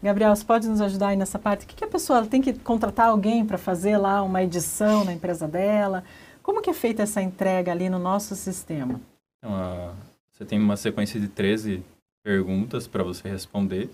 Gabriel, 0.01 0.33
você 0.33 0.45
pode 0.45 0.67
nos 0.69 0.79
ajudar 0.79 1.09
aí 1.09 1.17
nessa 1.17 1.37
parte? 1.37 1.65
O 1.65 1.67
que, 1.67 1.75
que 1.75 1.83
a 1.83 1.87
pessoa 1.87 2.25
tem 2.25 2.41
que 2.41 2.53
contratar 2.53 3.09
alguém 3.09 3.45
para 3.45 3.57
fazer 3.57 3.97
lá 3.97 4.23
uma 4.23 4.41
edição 4.41 5.03
na 5.03 5.11
empresa 5.11 5.45
dela? 5.45 6.05
Como 6.41 6.61
que 6.61 6.69
é 6.69 6.73
feita 6.73 7.03
essa 7.03 7.21
entrega 7.21 7.73
ali 7.73 7.89
no 7.89 7.99
nosso 7.99 8.35
sistema? 8.35 8.99
Então, 9.37 9.93
você 10.31 10.45
tem 10.45 10.57
uma 10.57 10.77
sequência 10.77 11.19
de 11.19 11.27
13 11.27 11.83
perguntas 12.23 12.87
para 12.87 13.03
você 13.03 13.27
responder, 13.27 13.89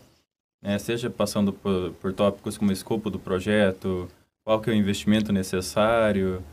né? 0.61 0.77
seja 0.77 1.09
passando 1.09 1.51
por, 1.51 1.91
por 1.93 2.13
tópicos 2.13 2.57
como 2.57 2.69
o 2.69 2.73
escopo 2.73 3.09
do 3.09 3.17
projeto, 3.17 4.07
qual 4.43 4.61
que 4.61 4.69
é 4.69 4.73
o 4.73 4.75
investimento 4.75 5.33
necessário, 5.33 6.43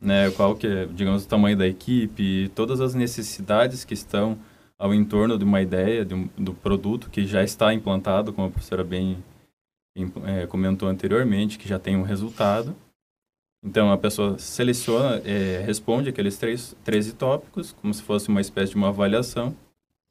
né? 0.00 0.30
qual 0.30 0.54
que 0.54 0.66
é, 0.66 0.86
digamos, 0.86 1.24
o 1.24 1.28
tamanho 1.28 1.56
da 1.56 1.66
equipe, 1.66 2.50
todas 2.54 2.80
as 2.80 2.94
necessidades 2.94 3.84
que 3.84 3.94
estão 3.94 4.38
ao 4.78 4.94
entorno 4.94 5.36
de 5.36 5.44
uma 5.44 5.60
ideia, 5.60 6.04
de 6.04 6.14
um, 6.14 6.28
do 6.36 6.54
produto 6.54 7.10
que 7.10 7.26
já 7.26 7.42
está 7.42 7.74
implantado, 7.74 8.32
como 8.32 8.46
a 8.46 8.50
professora 8.50 8.84
bem, 8.84 9.22
é, 10.24 10.46
comentou 10.46 10.88
anteriormente, 10.88 11.58
que 11.58 11.68
já 11.68 11.78
tem 11.78 11.96
um 11.96 12.02
resultado. 12.02 12.76
Então, 13.64 13.90
a 13.90 13.98
pessoa 13.98 14.38
seleciona, 14.38 15.20
é, 15.24 15.62
responde 15.66 16.08
aqueles 16.08 16.38
três, 16.38 16.76
13 16.84 17.14
tópicos, 17.14 17.72
como 17.72 17.92
se 17.92 18.02
fosse 18.02 18.28
uma 18.28 18.40
espécie 18.40 18.70
de 18.70 18.76
uma 18.76 18.88
avaliação, 18.88 19.56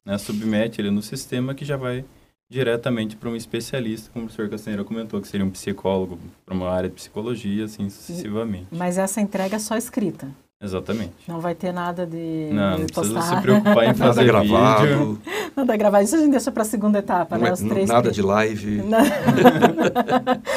né, 0.05 0.17
submete 0.17 0.81
ele 0.81 0.91
no 0.91 1.01
sistema 1.01 1.55
que 1.55 1.63
já 1.63 1.77
vai 1.77 2.03
diretamente 2.49 3.15
para 3.15 3.29
um 3.29 3.35
especialista, 3.35 4.09
como 4.13 4.25
o 4.25 4.29
senhor 4.29 4.49
Castanheira 4.49 4.83
comentou, 4.83 5.21
que 5.21 5.27
seria 5.27 5.45
um 5.45 5.49
psicólogo 5.49 6.17
para 6.45 6.55
uma 6.55 6.69
área 6.69 6.89
de 6.89 6.95
psicologia, 6.95 7.65
assim 7.65 7.89
sucessivamente. 7.89 8.67
Mas 8.71 8.97
essa 8.97 9.19
entrega 9.19 9.57
é 9.57 9.59
só 9.59 9.75
escrita? 9.75 10.33
Exatamente. 10.59 11.13
Não 11.27 11.39
vai 11.39 11.53
ter 11.53 11.71
nada 11.71 12.03
de 12.05 12.49
Não, 12.51 12.79
não 12.79 12.87
precisa 12.87 13.21
se 13.21 13.41
preocupar 13.41 13.85
em 13.85 13.93
fazer 13.95 14.23
nada 14.23 14.23
gravado. 14.23 14.87
Vídeo. 14.87 15.21
Nada 15.55 15.77
gravado. 15.77 16.03
Isso 16.03 16.15
a 16.15 16.19
gente 16.19 16.31
deixa 16.31 16.51
para 16.51 16.63
a 16.63 16.65
segunda 16.65 16.97
etapa, 16.97 17.37
não 17.37 17.43
né? 17.43 17.49
É, 17.49 17.53
Os 17.53 17.59
três 17.59 17.87
nada 17.87 18.11
de 18.11 18.21
live. 18.23 18.81
Não, 18.81 18.97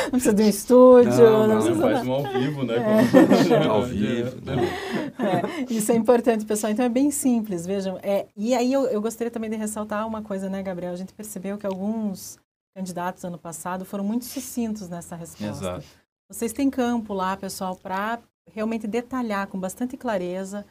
não 0.04 0.10
precisa 0.10 0.32
de 0.32 0.42
um 0.42 0.48
estúdio. 0.48 1.10
Não, 1.10 1.46
não, 1.46 1.48
não, 1.48 1.62
precisa 1.62 1.82
faz 1.82 2.06
um 2.06 2.12
ao 2.12 2.22
vivo, 2.22 2.64
né? 2.64 2.76
É. 2.76 3.56
ao 3.68 3.82
vivo. 3.82 4.36
É, 5.18 5.72
isso 5.72 5.92
é 5.92 5.96
importante, 5.96 6.46
pessoal. 6.46 6.72
Então 6.72 6.84
é 6.84 6.88
bem 6.88 7.10
simples, 7.10 7.66
vejam. 7.66 7.98
É, 8.02 8.24
e 8.34 8.54
aí 8.54 8.72
eu, 8.72 8.86
eu 8.86 9.02
gostaria 9.02 9.30
também 9.30 9.50
de 9.50 9.56
ressaltar 9.56 10.06
uma 10.06 10.22
coisa, 10.22 10.48
né, 10.48 10.62
Gabriel? 10.62 10.94
A 10.94 10.96
gente 10.96 11.12
percebeu 11.12 11.58
que 11.58 11.66
alguns 11.66 12.38
candidatos 12.74 13.22
ano 13.22 13.36
passado 13.36 13.84
foram 13.84 14.02
muito 14.04 14.24
sucintos 14.24 14.88
nessa 14.88 15.14
resposta. 15.14 15.46
Exato. 15.46 15.84
Vocês 16.30 16.52
têm 16.52 16.70
campo 16.70 17.12
lá, 17.12 17.36
pessoal, 17.36 17.76
para 17.76 18.18
realmente 18.54 18.86
detalhar 18.86 19.46
com 19.46 19.58
bastante 19.58 19.96
clareza 19.96 20.66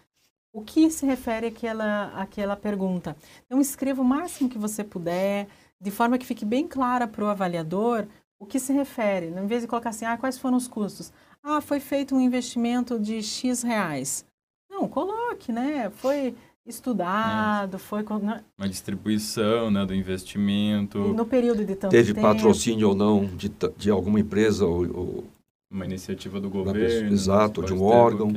o 0.51 0.61
que 0.61 0.89
se 0.89 1.05
refere 1.05 1.47
àquela, 1.47 2.07
àquela 2.15 2.55
pergunta. 2.55 3.15
Então, 3.45 3.61
escreva 3.61 4.01
o 4.01 4.05
máximo 4.05 4.49
que 4.49 4.57
você 4.57 4.83
puder, 4.83 5.47
de 5.79 5.91
forma 5.91 6.17
que 6.17 6.25
fique 6.25 6.43
bem 6.43 6.67
clara 6.67 7.07
para 7.07 7.23
o 7.23 7.27
avaliador 7.27 8.07
o 8.39 8.45
que 8.45 8.59
se 8.59 8.71
refere. 8.71 9.27
Em 9.27 9.45
vez 9.45 9.61
de 9.61 9.67
colocar 9.67 9.89
assim, 9.89 10.05
ah, 10.05 10.17
quais 10.17 10.37
foram 10.37 10.57
os 10.57 10.67
custos? 10.67 11.11
Ah, 11.43 11.61
foi 11.61 11.79
feito 11.79 12.15
um 12.15 12.21
investimento 12.21 12.97
de 12.97 13.21
X 13.21 13.61
reais. 13.61 14.25
Não, 14.69 14.87
coloque, 14.87 15.51
né? 15.51 15.89
Foi 15.89 16.33
estudado, 16.65 17.75
é. 17.75 17.79
foi... 17.79 18.03
Né? 18.21 18.43
Uma 18.57 18.69
distribuição 18.69 19.69
né, 19.69 19.85
do 19.85 19.93
investimento. 19.93 20.99
No 20.99 21.25
período 21.25 21.65
de 21.65 21.75
tanto 21.75 21.91
Teve 21.91 22.13
tempo. 22.13 22.25
patrocínio 22.25 22.89
ou 22.89 22.95
não 22.95 23.25
de, 23.25 23.51
de 23.77 23.89
alguma 23.89 24.19
empresa 24.19 24.65
ou, 24.65 24.97
ou 24.97 25.23
uma 25.69 25.85
iniciativa 25.85 26.39
do 26.39 26.49
governo. 26.49 27.13
Exato, 27.13 27.63
de 27.63 27.73
um 27.73 27.83
órgão. 27.83 28.31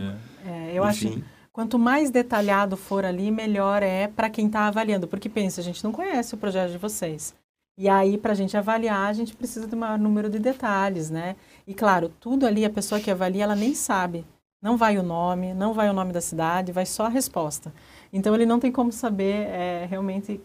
É, 0.44 0.72
eu 0.74 0.86
Enfim. 0.88 1.08
acho 1.08 1.24
quanto 1.52 1.78
mais 1.78 2.10
detalhado 2.10 2.76
for 2.76 3.04
ali, 3.04 3.30
melhor 3.30 3.82
é 3.82 4.08
para 4.08 4.30
quem 4.30 4.46
está 4.46 4.66
avaliando. 4.66 5.08
Porque 5.08 5.28
pensa, 5.28 5.60
a 5.60 5.64
gente 5.64 5.82
não 5.82 5.92
conhece 5.92 6.34
o 6.34 6.38
projeto 6.38 6.72
de 6.72 6.78
vocês. 6.78 7.34
E 7.78 7.88
aí, 7.88 8.18
para 8.18 8.32
a 8.32 8.34
gente 8.34 8.56
avaliar, 8.56 9.08
a 9.08 9.12
gente 9.12 9.34
precisa 9.34 9.66
de 9.66 9.74
um 9.74 9.78
maior 9.78 9.98
número 9.98 10.28
de 10.28 10.38
detalhes, 10.38 11.08
né? 11.08 11.36
E 11.66 11.72
claro, 11.72 12.10
tudo 12.20 12.46
ali, 12.46 12.64
a 12.64 12.70
pessoa 12.70 13.00
que 13.00 13.10
avalia, 13.10 13.44
ela 13.44 13.56
nem 13.56 13.74
sabe. 13.74 14.26
Não 14.60 14.76
vai 14.76 14.98
o 14.98 15.02
nome, 15.02 15.54
não 15.54 15.72
vai 15.72 15.88
o 15.88 15.92
nome 15.92 16.12
da 16.12 16.20
cidade, 16.20 16.70
vai 16.70 16.86
só 16.86 17.06
a 17.06 17.08
resposta. 17.08 17.72
Então, 18.12 18.34
ele 18.34 18.46
não 18.46 18.60
tem 18.60 18.70
como 18.70 18.92
saber 18.92 19.46
é, 19.48 19.86
realmente 19.86 20.40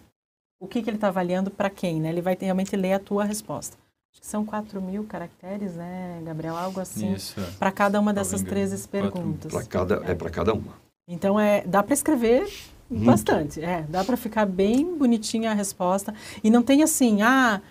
o 0.59 0.67
que, 0.67 0.81
que 0.81 0.89
ele 0.89 0.97
está 0.97 1.09
avaliando 1.09 1.51
para 1.51 1.69
quem, 1.69 1.99
né? 1.99 2.09
Ele 2.09 2.21
vai 2.21 2.35
realmente 2.39 2.75
ler 2.75 2.93
a 2.93 2.99
tua 2.99 3.25
resposta. 3.25 3.77
Acho 4.17 4.21
que 4.21 4.27
são 4.27 4.43
4 4.43 4.81
mil 4.81 5.03
caracteres, 5.03 5.75
né, 5.75 6.19
Gabriel? 6.25 6.57
Algo 6.57 6.79
assim. 6.79 7.15
Para 7.59 7.71
cada 7.71 7.99
uma 7.99 8.11
dessas 8.11 8.41
13 8.41 8.87
perguntas. 8.87 9.51
Para 9.51 9.63
cada, 9.63 9.95
é, 10.07 10.11
é 10.11 10.15
para 10.15 10.29
cada 10.31 10.53
uma. 10.53 10.73
Então, 11.07 11.39
é, 11.39 11.61
dá 11.61 11.83
para 11.83 11.93
escrever 11.93 12.51
Muito. 12.89 13.05
bastante. 13.05 13.61
É, 13.61 13.83
dá 13.83 14.03
para 14.03 14.17
ficar 14.17 14.47
bem 14.47 14.97
bonitinha 14.97 15.51
a 15.51 15.53
resposta. 15.53 16.15
E 16.43 16.49
não 16.49 16.63
tem 16.63 16.81
assim, 16.81 17.21
ah, 17.21 17.61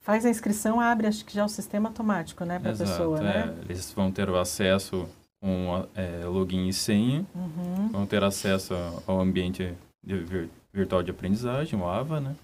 faz 0.00 0.26
a 0.26 0.30
inscrição, 0.30 0.80
abre, 0.80 1.06
acho 1.06 1.24
que 1.24 1.32
já 1.32 1.42
é 1.42 1.44
o 1.44 1.48
sistema 1.48 1.88
automático, 1.90 2.44
né, 2.44 2.58
para 2.58 2.72
a 2.72 2.76
pessoa, 2.76 3.20
né? 3.20 3.54
É, 3.60 3.70
eles 3.70 3.92
vão 3.92 4.10
ter 4.10 4.28
o 4.28 4.36
acesso 4.36 5.08
com 5.40 5.86
é, 5.94 6.24
login 6.24 6.66
e 6.66 6.72
senha, 6.72 7.24
uhum. 7.32 7.88
vão 7.92 8.04
ter 8.04 8.24
acesso 8.24 8.74
ao 9.06 9.20
ambiente 9.20 9.72
de, 10.04 10.48
virtual 10.72 11.04
de 11.04 11.12
aprendizagem, 11.12 11.78
o 11.78 11.86
AVA, 11.86 12.20
né? 12.20 12.34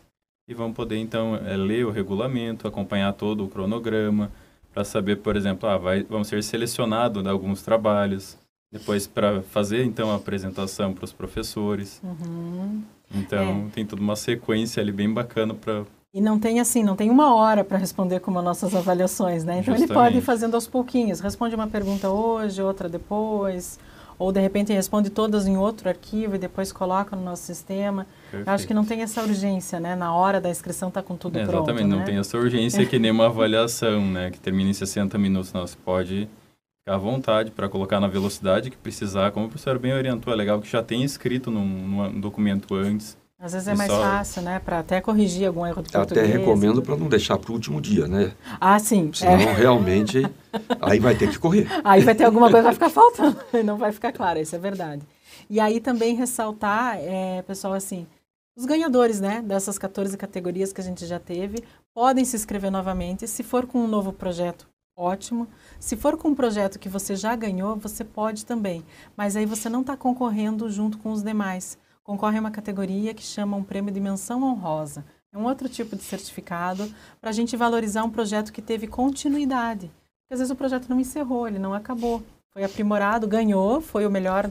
E 0.46 0.54
vão 0.54 0.72
poder 0.72 0.98
então 0.98 1.36
é, 1.36 1.56
ler 1.56 1.86
o 1.86 1.90
regulamento, 1.90 2.68
acompanhar 2.68 3.12
todo 3.12 3.44
o 3.44 3.48
cronograma, 3.48 4.30
para 4.72 4.84
saber, 4.84 5.16
por 5.16 5.36
exemplo, 5.36 5.68
ah, 5.68 5.78
vai, 5.78 6.02
vão 6.02 6.24
ser 6.24 6.42
selecionados 6.42 7.24
alguns 7.26 7.62
trabalhos, 7.62 8.36
depois 8.72 9.06
para 9.06 9.40
fazer 9.42 9.84
então 9.84 10.10
a 10.10 10.16
apresentação 10.16 10.92
para 10.92 11.04
os 11.04 11.12
professores. 11.12 12.00
Uhum. 12.02 12.82
Então 13.14 13.66
é. 13.68 13.70
tem 13.72 13.86
toda 13.86 14.02
uma 14.02 14.16
sequência 14.16 14.82
ali 14.82 14.90
bem 14.90 15.12
bacana 15.12 15.54
para 15.54 15.84
e 16.12 16.20
não 16.20 16.38
tem 16.38 16.60
assim, 16.60 16.84
não 16.84 16.94
tem 16.94 17.10
uma 17.10 17.34
hora 17.34 17.64
para 17.64 17.76
responder 17.76 18.20
como 18.20 18.38
as 18.38 18.44
nossas 18.44 18.72
avaliações, 18.72 19.42
né? 19.42 19.58
Então 19.58 19.74
Justamente. 19.74 19.90
ele 19.90 19.92
pode 19.92 20.18
ir 20.18 20.20
fazendo 20.20 20.54
aos 20.54 20.64
pouquinhos, 20.64 21.18
responde 21.18 21.56
uma 21.56 21.66
pergunta 21.66 22.08
hoje, 22.08 22.62
outra 22.62 22.88
depois, 22.88 23.80
ou 24.18 24.32
de 24.32 24.40
repente 24.40 24.72
responde 24.72 25.10
todas 25.10 25.46
em 25.46 25.56
outro 25.56 25.88
arquivo 25.88 26.36
e 26.36 26.38
depois 26.38 26.72
coloca 26.72 27.16
no 27.16 27.22
nosso 27.22 27.42
sistema. 27.42 28.06
Perfeito. 28.30 28.48
Acho 28.48 28.66
que 28.66 28.74
não 28.74 28.84
tem 28.84 29.02
essa 29.02 29.22
urgência, 29.22 29.80
né? 29.80 29.94
Na 29.94 30.14
hora 30.14 30.40
da 30.40 30.50
inscrição 30.50 30.88
está 30.88 31.02
com 31.02 31.16
tudo 31.16 31.38
é, 31.38 31.44
pronto. 31.44 31.68
Exatamente, 31.68 31.88
né? 31.88 31.96
não 31.96 32.04
tem 32.04 32.18
essa 32.18 32.36
urgência 32.38 32.84
que 32.86 32.98
nem 32.98 33.10
uma 33.10 33.26
avaliação, 33.26 34.04
né? 34.04 34.30
Que 34.30 34.38
termina 34.38 34.70
em 34.70 34.74
60 34.74 35.16
minutos. 35.18 35.52
Não, 35.52 35.66
você 35.66 35.76
pode 35.84 36.28
ficar 36.80 36.96
à 36.96 36.98
vontade 36.98 37.50
para 37.50 37.68
colocar 37.68 38.00
na 38.00 38.08
velocidade 38.08 38.70
que 38.70 38.76
precisar. 38.76 39.30
Como 39.32 39.46
o 39.46 39.48
professor 39.48 39.78
bem 39.78 39.92
orientou, 39.92 40.32
é 40.32 40.36
legal 40.36 40.60
que 40.60 40.70
já 40.70 40.82
tenha 40.82 41.04
escrito 41.04 41.50
num, 41.50 41.64
num 41.64 42.20
documento 42.20 42.74
antes 42.74 43.16
às 43.38 43.52
vezes 43.52 43.68
é 43.68 43.74
mais 43.74 43.90
só... 43.90 44.00
fácil, 44.00 44.42
né? 44.42 44.58
Para 44.58 44.78
até 44.78 45.00
corrigir 45.00 45.46
algum 45.46 45.66
erro 45.66 45.82
de 45.82 45.90
português. 45.90 46.26
Até 46.28 46.38
recomendo 46.38 46.80
para 46.80 46.96
não 46.96 47.08
deixar 47.08 47.36
para 47.36 47.50
o 47.50 47.54
último 47.54 47.80
dia, 47.80 48.06
né? 48.06 48.32
Ah, 48.60 48.78
sim. 48.78 49.10
Senão, 49.12 49.32
é. 49.32 49.52
realmente, 49.52 50.22
aí 50.80 50.98
vai 50.98 51.14
ter 51.14 51.28
que 51.28 51.38
correr. 51.38 51.66
Aí 51.84 52.02
vai 52.02 52.14
ter 52.14 52.24
alguma 52.24 52.50
coisa 52.50 52.58
que 52.58 52.64
vai 52.64 52.74
ficar 52.74 52.90
faltando, 52.90 53.38
não 53.64 53.76
vai 53.76 53.92
ficar 53.92 54.12
claro, 54.12 54.38
isso 54.38 54.54
é 54.54 54.58
verdade. 54.58 55.02
E 55.50 55.60
aí 55.60 55.78
também 55.78 56.14
ressaltar, 56.14 56.96
é, 56.98 57.42
pessoal, 57.42 57.74
assim, 57.74 58.06
os 58.56 58.64
ganhadores, 58.64 59.20
né, 59.20 59.42
dessas 59.42 59.76
14 59.76 60.16
categorias 60.16 60.72
que 60.72 60.80
a 60.80 60.84
gente 60.84 61.04
já 61.04 61.18
teve, 61.18 61.62
podem 61.92 62.24
se 62.24 62.36
inscrever 62.36 62.70
novamente. 62.70 63.26
Se 63.26 63.42
for 63.42 63.66
com 63.66 63.80
um 63.80 63.88
novo 63.88 64.12
projeto, 64.12 64.66
ótimo. 64.96 65.48
Se 65.78 65.96
for 65.96 66.16
com 66.16 66.28
um 66.28 66.34
projeto 66.34 66.78
que 66.78 66.88
você 66.88 67.16
já 67.16 67.34
ganhou, 67.34 67.76
você 67.76 68.04
pode 68.04 68.46
também. 68.46 68.84
Mas 69.16 69.36
aí 69.36 69.44
você 69.44 69.68
não 69.68 69.80
está 69.80 69.96
concorrendo 69.96 70.70
junto 70.70 70.98
com 70.98 71.12
os 71.12 71.22
demais 71.22 71.76
concorre 72.04 72.36
a 72.36 72.40
uma 72.40 72.50
categoria 72.50 73.14
que 73.14 73.22
chama 73.22 73.56
um 73.56 73.64
prêmio 73.64 73.92
de 73.92 73.98
menção 73.98 74.42
honrosa. 74.42 75.04
É 75.32 75.38
um 75.38 75.46
outro 75.46 75.68
tipo 75.68 75.96
de 75.96 76.02
certificado 76.02 76.88
para 77.20 77.30
a 77.30 77.32
gente 77.32 77.56
valorizar 77.56 78.04
um 78.04 78.10
projeto 78.10 78.52
que 78.52 78.62
teve 78.62 78.86
continuidade. 78.86 79.90
Porque 80.22 80.34
às 80.34 80.38
vezes 80.38 80.52
o 80.52 80.56
projeto 80.56 80.88
não 80.88 81.00
encerrou, 81.00 81.48
ele 81.48 81.58
não 81.58 81.74
acabou. 81.74 82.22
Foi 82.52 82.62
aprimorado, 82.62 83.26
ganhou, 83.26 83.80
foi 83.80 84.06
o 84.06 84.10
melhor 84.10 84.48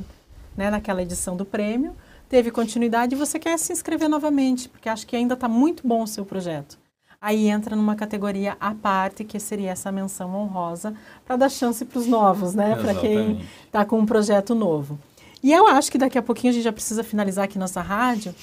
né, 0.58 0.70
naquela 0.70 1.02
edição 1.02 1.38
do 1.38 1.46
prêmio, 1.46 1.96
teve 2.28 2.52
continuidade 2.52 3.16
e 3.16 3.18
você 3.18 3.39
quer 3.39 3.58
se 3.58 3.72
inscrever 3.72 4.10
novamente, 4.10 4.68
porque 4.68 4.89
acha 4.89 5.06
que 5.06 5.16
ainda 5.16 5.36
está 5.36 5.48
muito 5.48 5.88
bom 5.88 6.04
o 6.04 6.08
seu 6.08 6.26
projeto. 6.26 6.78
aí 7.22 7.48
entra 7.48 7.76
numa 7.76 7.96
categoria 7.96 8.58
à 8.60 8.76
parte, 8.76 9.24
que 9.24 9.39
seria 9.39 9.72
essa 9.72 9.92
menção 9.92 10.36
honrosa, 10.36 10.94
para 11.26 11.38
dar 11.38 11.50
chance 11.50 11.86
para 11.86 12.00
os 12.00 12.08
novos, 12.08 12.54
né? 12.54 12.76
Para 12.76 12.94
quem 12.94 13.42
está 13.66 13.86
com 13.86 13.98
um 13.98 14.06
projeto 14.06 14.54
novo. 14.54 15.00
E 15.43 15.51
eu 15.51 15.67
acho 15.67 15.91
que 15.91 15.97
daqui 15.97 16.17
a 16.17 16.21
pouquinho 16.21 16.51
a 16.51 16.53
gente 16.53 16.63
já 16.63 16.71
precisa 16.71 17.03
finalizar 17.03 17.43
aqui 17.43 17.60
nossa 17.60 17.82
rádio. 17.82 18.34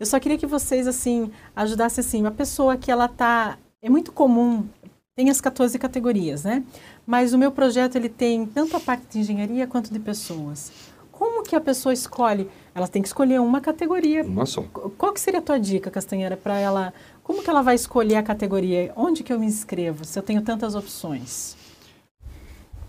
Eu 0.00 0.06
só 0.06 0.18
queria 0.18 0.38
que 0.38 0.46
vocês, 0.46 0.86
assim, 0.86 1.30
ajudassem, 1.54 2.02
assim, 2.02 2.20
uma 2.22 2.30
pessoa 2.30 2.78
que 2.78 2.90
ela 2.90 3.06
tá... 3.06 3.58
É 3.82 3.90
muito 3.90 4.10
comum, 4.10 4.66
tem 5.14 5.28
as 5.28 5.40
14 5.40 5.78
categorias, 5.78 6.44
né? 6.44 6.64
Mas 7.06 7.34
o 7.34 7.38
meu 7.38 7.52
projeto, 7.52 7.96
ele 7.96 8.08
tem 8.08 8.46
tanto 8.46 8.74
a 8.74 8.80
parte 8.80 9.06
de 9.10 9.18
engenharia 9.18 9.66
quanto 9.66 9.92
de 9.92 9.98
pessoas. 9.98 10.72
Como 11.12 11.42
que 11.42 11.54
a 11.54 11.60
pessoa 11.60 11.92
escolhe? 11.92 12.48
Ela 12.74 12.88
tem 12.88 13.00
que 13.00 13.08
escolher 13.08 13.40
uma 13.40 13.60
categoria. 13.60 14.24
Uma 14.24 14.46
só. 14.46 14.62
Qual 14.62 15.12
que 15.12 15.20
seria 15.20 15.40
a 15.40 15.42
tua 15.42 15.58
dica, 15.58 15.90
Castanheira, 15.90 16.36
para 16.36 16.58
ela... 16.58 16.92
Como 17.22 17.42
que 17.42 17.50
ela 17.50 17.62
vai 17.62 17.74
escolher 17.74 18.16
a 18.16 18.22
categoria? 18.22 18.92
Onde 18.96 19.22
que 19.22 19.32
eu 19.32 19.38
me 19.38 19.46
inscrevo, 19.46 20.04
se 20.04 20.18
eu 20.18 20.22
tenho 20.22 20.40
tantas 20.40 20.74
opções? 20.74 21.54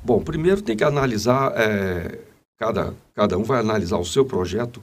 Bom, 0.04 0.22
primeiro 0.22 0.62
tem 0.62 0.76
que 0.76 0.84
analisar 0.84 1.54
é, 1.56 2.20
cada, 2.58 2.94
cada 3.14 3.38
um 3.38 3.44
vai 3.44 3.60
analisar 3.60 3.98
o 3.98 4.06
seu 4.06 4.26
projeto, 4.26 4.82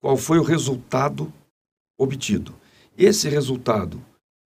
qual 0.00 0.16
foi 0.16 0.38
o 0.38 0.42
resultado 0.42 1.32
obtido. 1.98 2.54
Esse 2.96 3.28
resultado, 3.28 4.00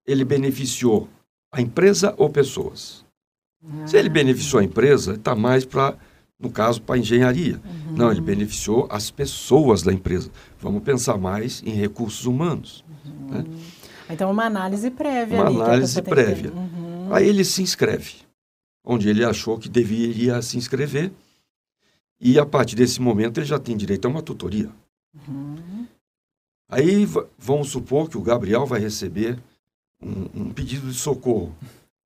ele 0.05 0.23
beneficiou 0.23 1.09
a 1.51 1.61
empresa 1.61 2.13
ou 2.17 2.29
pessoas? 2.29 3.05
Ah. 3.63 3.87
Se 3.87 3.97
ele 3.97 4.09
beneficiou 4.09 4.61
a 4.61 4.63
empresa, 4.63 5.13
está 5.15 5.35
mais 5.35 5.65
para, 5.65 5.95
no 6.39 6.49
caso, 6.49 6.81
para 6.81 6.95
a 6.95 6.99
engenharia. 6.99 7.59
Uhum. 7.65 7.95
Não, 7.95 8.11
ele 8.11 8.21
beneficiou 8.21 8.87
as 8.89 9.11
pessoas 9.11 9.81
da 9.81 9.91
empresa. 9.91 10.29
Vamos 10.59 10.83
pensar 10.83 11.17
mais 11.17 11.61
em 11.65 11.71
recursos 11.71 12.25
humanos. 12.25 12.85
Uhum. 13.05 13.27
Né? 13.29 13.45
Então, 14.09 14.31
uma 14.31 14.45
análise 14.45 14.89
prévia. 14.89 15.37
Uma 15.37 15.47
ali, 15.47 15.61
análise 15.61 16.01
prévia. 16.01 16.51
Uhum. 16.51 17.13
Aí 17.13 17.27
ele 17.27 17.43
se 17.43 17.61
inscreve, 17.61 18.15
onde 18.85 19.09
ele 19.09 19.23
achou 19.23 19.57
que 19.57 19.67
deveria 19.67 20.41
se 20.41 20.57
inscrever 20.57 21.11
e 22.19 22.39
a 22.39 22.45
partir 22.45 22.75
desse 22.75 23.01
momento 23.01 23.39
ele 23.39 23.45
já 23.45 23.59
tem 23.59 23.75
direito 23.77 24.05
a 24.05 24.09
uma 24.09 24.21
tutoria. 24.21 24.69
Uhum. 25.27 25.85
Aí 26.69 27.07
vamos 27.37 27.69
supor 27.69 28.09
que 28.09 28.17
o 28.17 28.21
Gabriel 28.21 28.65
vai 28.65 28.79
receber 28.79 29.39
um, 30.01 30.41
um 30.41 30.53
pedido 30.53 30.87
de 30.87 30.97
socorro. 30.97 31.55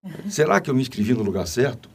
Será 0.29 0.59
que 0.59 0.69
eu 0.69 0.75
me 0.75 0.81
inscrevi 0.81 1.13
no 1.13 1.23
lugar 1.23 1.47
certo? 1.47 1.89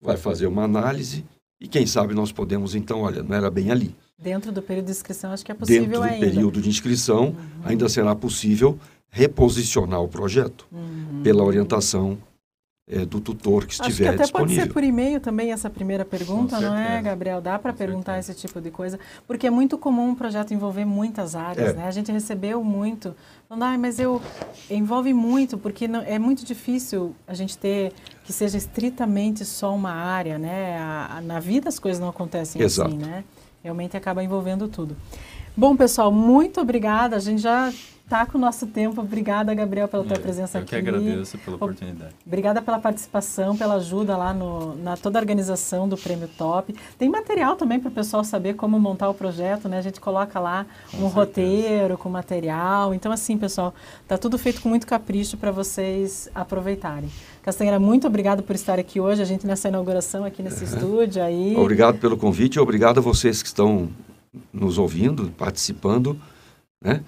Vai 0.00 0.16
fazer 0.16 0.46
uma 0.46 0.62
análise 0.62 1.24
e 1.60 1.66
quem 1.66 1.86
sabe 1.86 2.14
nós 2.14 2.30
podemos 2.30 2.74
então, 2.74 3.00
olha, 3.00 3.22
não 3.22 3.34
era 3.34 3.50
bem 3.50 3.70
ali. 3.70 3.94
Dentro 4.16 4.52
do 4.52 4.62
período 4.62 4.86
de 4.86 4.92
inscrição 4.92 5.32
acho 5.32 5.44
que 5.44 5.52
é 5.52 5.54
possível 5.54 5.84
Dentro 5.84 6.00
do 6.00 6.02
ainda. 6.04 6.26
período 6.26 6.62
de 6.62 6.68
inscrição 6.68 7.26
uhum. 7.26 7.34
ainda 7.64 7.88
será 7.88 8.14
possível 8.14 8.78
reposicionar 9.10 10.02
o 10.02 10.08
projeto 10.08 10.66
uhum. 10.70 11.22
pela 11.22 11.42
orientação 11.42 12.18
é, 12.90 13.04
do 13.04 13.20
tutor 13.20 13.66
que 13.66 13.72
estiver. 13.74 13.88
Acho 13.88 14.02
que 14.02 14.08
até 14.08 14.22
disponível. 14.22 14.56
pode 14.56 14.68
ser 14.68 14.72
por 14.72 14.82
e-mail 14.82 15.20
também 15.20 15.52
essa 15.52 15.68
primeira 15.68 16.04
pergunta, 16.04 16.58
não 16.58 16.74
é, 16.74 17.02
Gabriel? 17.02 17.40
Dá 17.40 17.58
para 17.58 17.72
perguntar 17.72 18.12
certeza. 18.14 18.32
esse 18.32 18.46
tipo 18.46 18.60
de 18.60 18.70
coisa, 18.70 18.98
porque 19.26 19.46
é 19.46 19.50
muito 19.50 19.76
comum 19.76 20.10
um 20.10 20.14
projeto 20.14 20.54
envolver 20.54 20.86
muitas 20.86 21.36
áreas, 21.36 21.70
é. 21.70 21.72
né? 21.74 21.86
A 21.86 21.90
gente 21.90 22.10
recebeu 22.10 22.64
muito, 22.64 23.14
falando, 23.46 23.64
ah, 23.64 23.78
mas 23.78 23.98
eu 23.98 24.22
envolve 24.70 25.12
muito, 25.12 25.58
porque 25.58 25.86
não, 25.86 26.00
é 26.00 26.18
muito 26.18 26.44
difícil 26.46 27.14
a 27.26 27.34
gente 27.34 27.58
ter 27.58 27.92
que 28.24 28.32
seja 28.32 28.56
estritamente 28.56 29.44
só 29.44 29.74
uma 29.74 29.92
área, 29.92 30.38
né? 30.38 30.78
A, 30.78 31.18
a, 31.18 31.20
na 31.20 31.40
vida 31.40 31.68
as 31.68 31.78
coisas 31.78 32.00
não 32.00 32.08
acontecem 32.08 32.62
Exato. 32.62 32.88
assim, 32.88 32.98
né? 32.98 33.22
Realmente 33.62 33.96
acaba 33.96 34.24
envolvendo 34.24 34.66
tudo. 34.66 34.96
Bom, 35.54 35.76
pessoal, 35.76 36.10
muito 36.10 36.60
obrigada. 36.60 37.16
A 37.16 37.18
gente 37.18 37.42
já 37.42 37.72
está 38.08 38.24
com 38.24 38.38
o 38.38 38.40
nosso 38.40 38.66
tempo. 38.66 39.02
Obrigada, 39.02 39.54
Gabriel, 39.54 39.86
pela 39.86 40.02
tua 40.02 40.16
é, 40.16 40.18
presença 40.18 40.56
eu 40.56 40.62
aqui. 40.62 40.74
Eu 40.74 40.82
que 40.82 40.88
agradeço 40.88 41.38
pela 41.38 41.56
oportunidade. 41.56 42.14
Obrigada 42.26 42.62
pela 42.62 42.78
participação, 42.78 43.54
pela 43.54 43.74
ajuda 43.74 44.16
lá 44.16 44.32
no, 44.32 44.74
na 44.76 44.96
toda 44.96 45.18
a 45.18 45.20
organização 45.20 45.86
do 45.86 45.96
Prêmio 45.96 46.28
Top. 46.38 46.74
Tem 46.98 47.08
material 47.08 47.54
também 47.54 47.78
para 47.78 47.88
o 47.88 47.92
pessoal 47.92 48.24
saber 48.24 48.54
como 48.54 48.80
montar 48.80 49.10
o 49.10 49.14
projeto, 49.14 49.68
né? 49.68 49.78
A 49.78 49.82
gente 49.82 50.00
coloca 50.00 50.40
lá 50.40 50.64
com 50.90 50.96
um 50.96 51.00
certeza. 51.00 51.14
roteiro, 51.14 51.98
com 51.98 52.08
material. 52.08 52.94
Então, 52.94 53.12
assim, 53.12 53.36
pessoal, 53.36 53.74
tá 54.08 54.16
tudo 54.16 54.38
feito 54.38 54.62
com 54.62 54.70
muito 54.70 54.86
capricho 54.86 55.36
para 55.36 55.50
vocês 55.50 56.30
aproveitarem. 56.34 57.10
Castanheira, 57.42 57.78
muito 57.78 58.06
obrigado 58.06 58.42
por 58.42 58.54
estar 58.54 58.78
aqui 58.78 58.98
hoje, 58.98 59.20
a 59.20 59.24
gente 59.24 59.46
nessa 59.46 59.68
inauguração 59.68 60.24
aqui 60.24 60.42
nesse 60.42 60.64
estúdio 60.64 61.22
aí. 61.22 61.54
Obrigado 61.56 61.98
pelo 61.98 62.16
convite 62.16 62.56
e 62.56 62.60
obrigado 62.60 62.98
a 62.98 63.00
vocês 63.02 63.42
que 63.42 63.48
estão 63.48 63.88
nos 64.52 64.78
ouvindo, 64.78 65.30
participando, 65.36 66.18
né? 66.82 67.02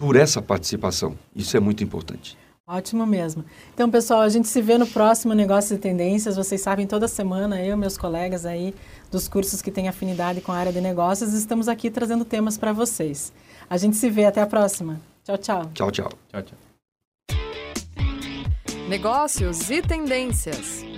Por 0.00 0.16
essa 0.16 0.40
participação. 0.40 1.14
Isso 1.36 1.54
é 1.58 1.60
muito 1.60 1.84
importante. 1.84 2.36
Ótimo 2.66 3.04
mesmo. 3.04 3.44
Então, 3.74 3.90
pessoal, 3.90 4.22
a 4.22 4.28
gente 4.30 4.48
se 4.48 4.62
vê 4.62 4.78
no 4.78 4.86
próximo 4.86 5.34
Negócios 5.34 5.72
e 5.72 5.78
Tendências. 5.78 6.36
Vocês 6.36 6.62
sabem, 6.62 6.86
toda 6.86 7.06
semana, 7.06 7.62
eu 7.62 7.74
e 7.74 7.76
meus 7.76 7.98
colegas 7.98 8.46
aí 8.46 8.74
dos 9.10 9.28
cursos 9.28 9.60
que 9.60 9.70
têm 9.70 9.88
afinidade 9.88 10.40
com 10.40 10.52
a 10.52 10.56
área 10.56 10.72
de 10.72 10.80
negócios, 10.80 11.34
estamos 11.34 11.68
aqui 11.68 11.90
trazendo 11.90 12.24
temas 12.24 12.56
para 12.56 12.72
vocês. 12.72 13.30
A 13.68 13.76
gente 13.76 13.96
se 13.96 14.08
vê. 14.08 14.24
Até 14.24 14.40
a 14.40 14.46
próxima. 14.46 14.98
Tchau, 15.22 15.36
tchau. 15.36 15.70
Tchau, 15.74 15.90
tchau. 15.90 16.10
Tchau, 16.30 16.42
tchau. 16.42 16.58
Negócios 18.88 19.68
e 19.68 19.82
Tendências. 19.82 20.89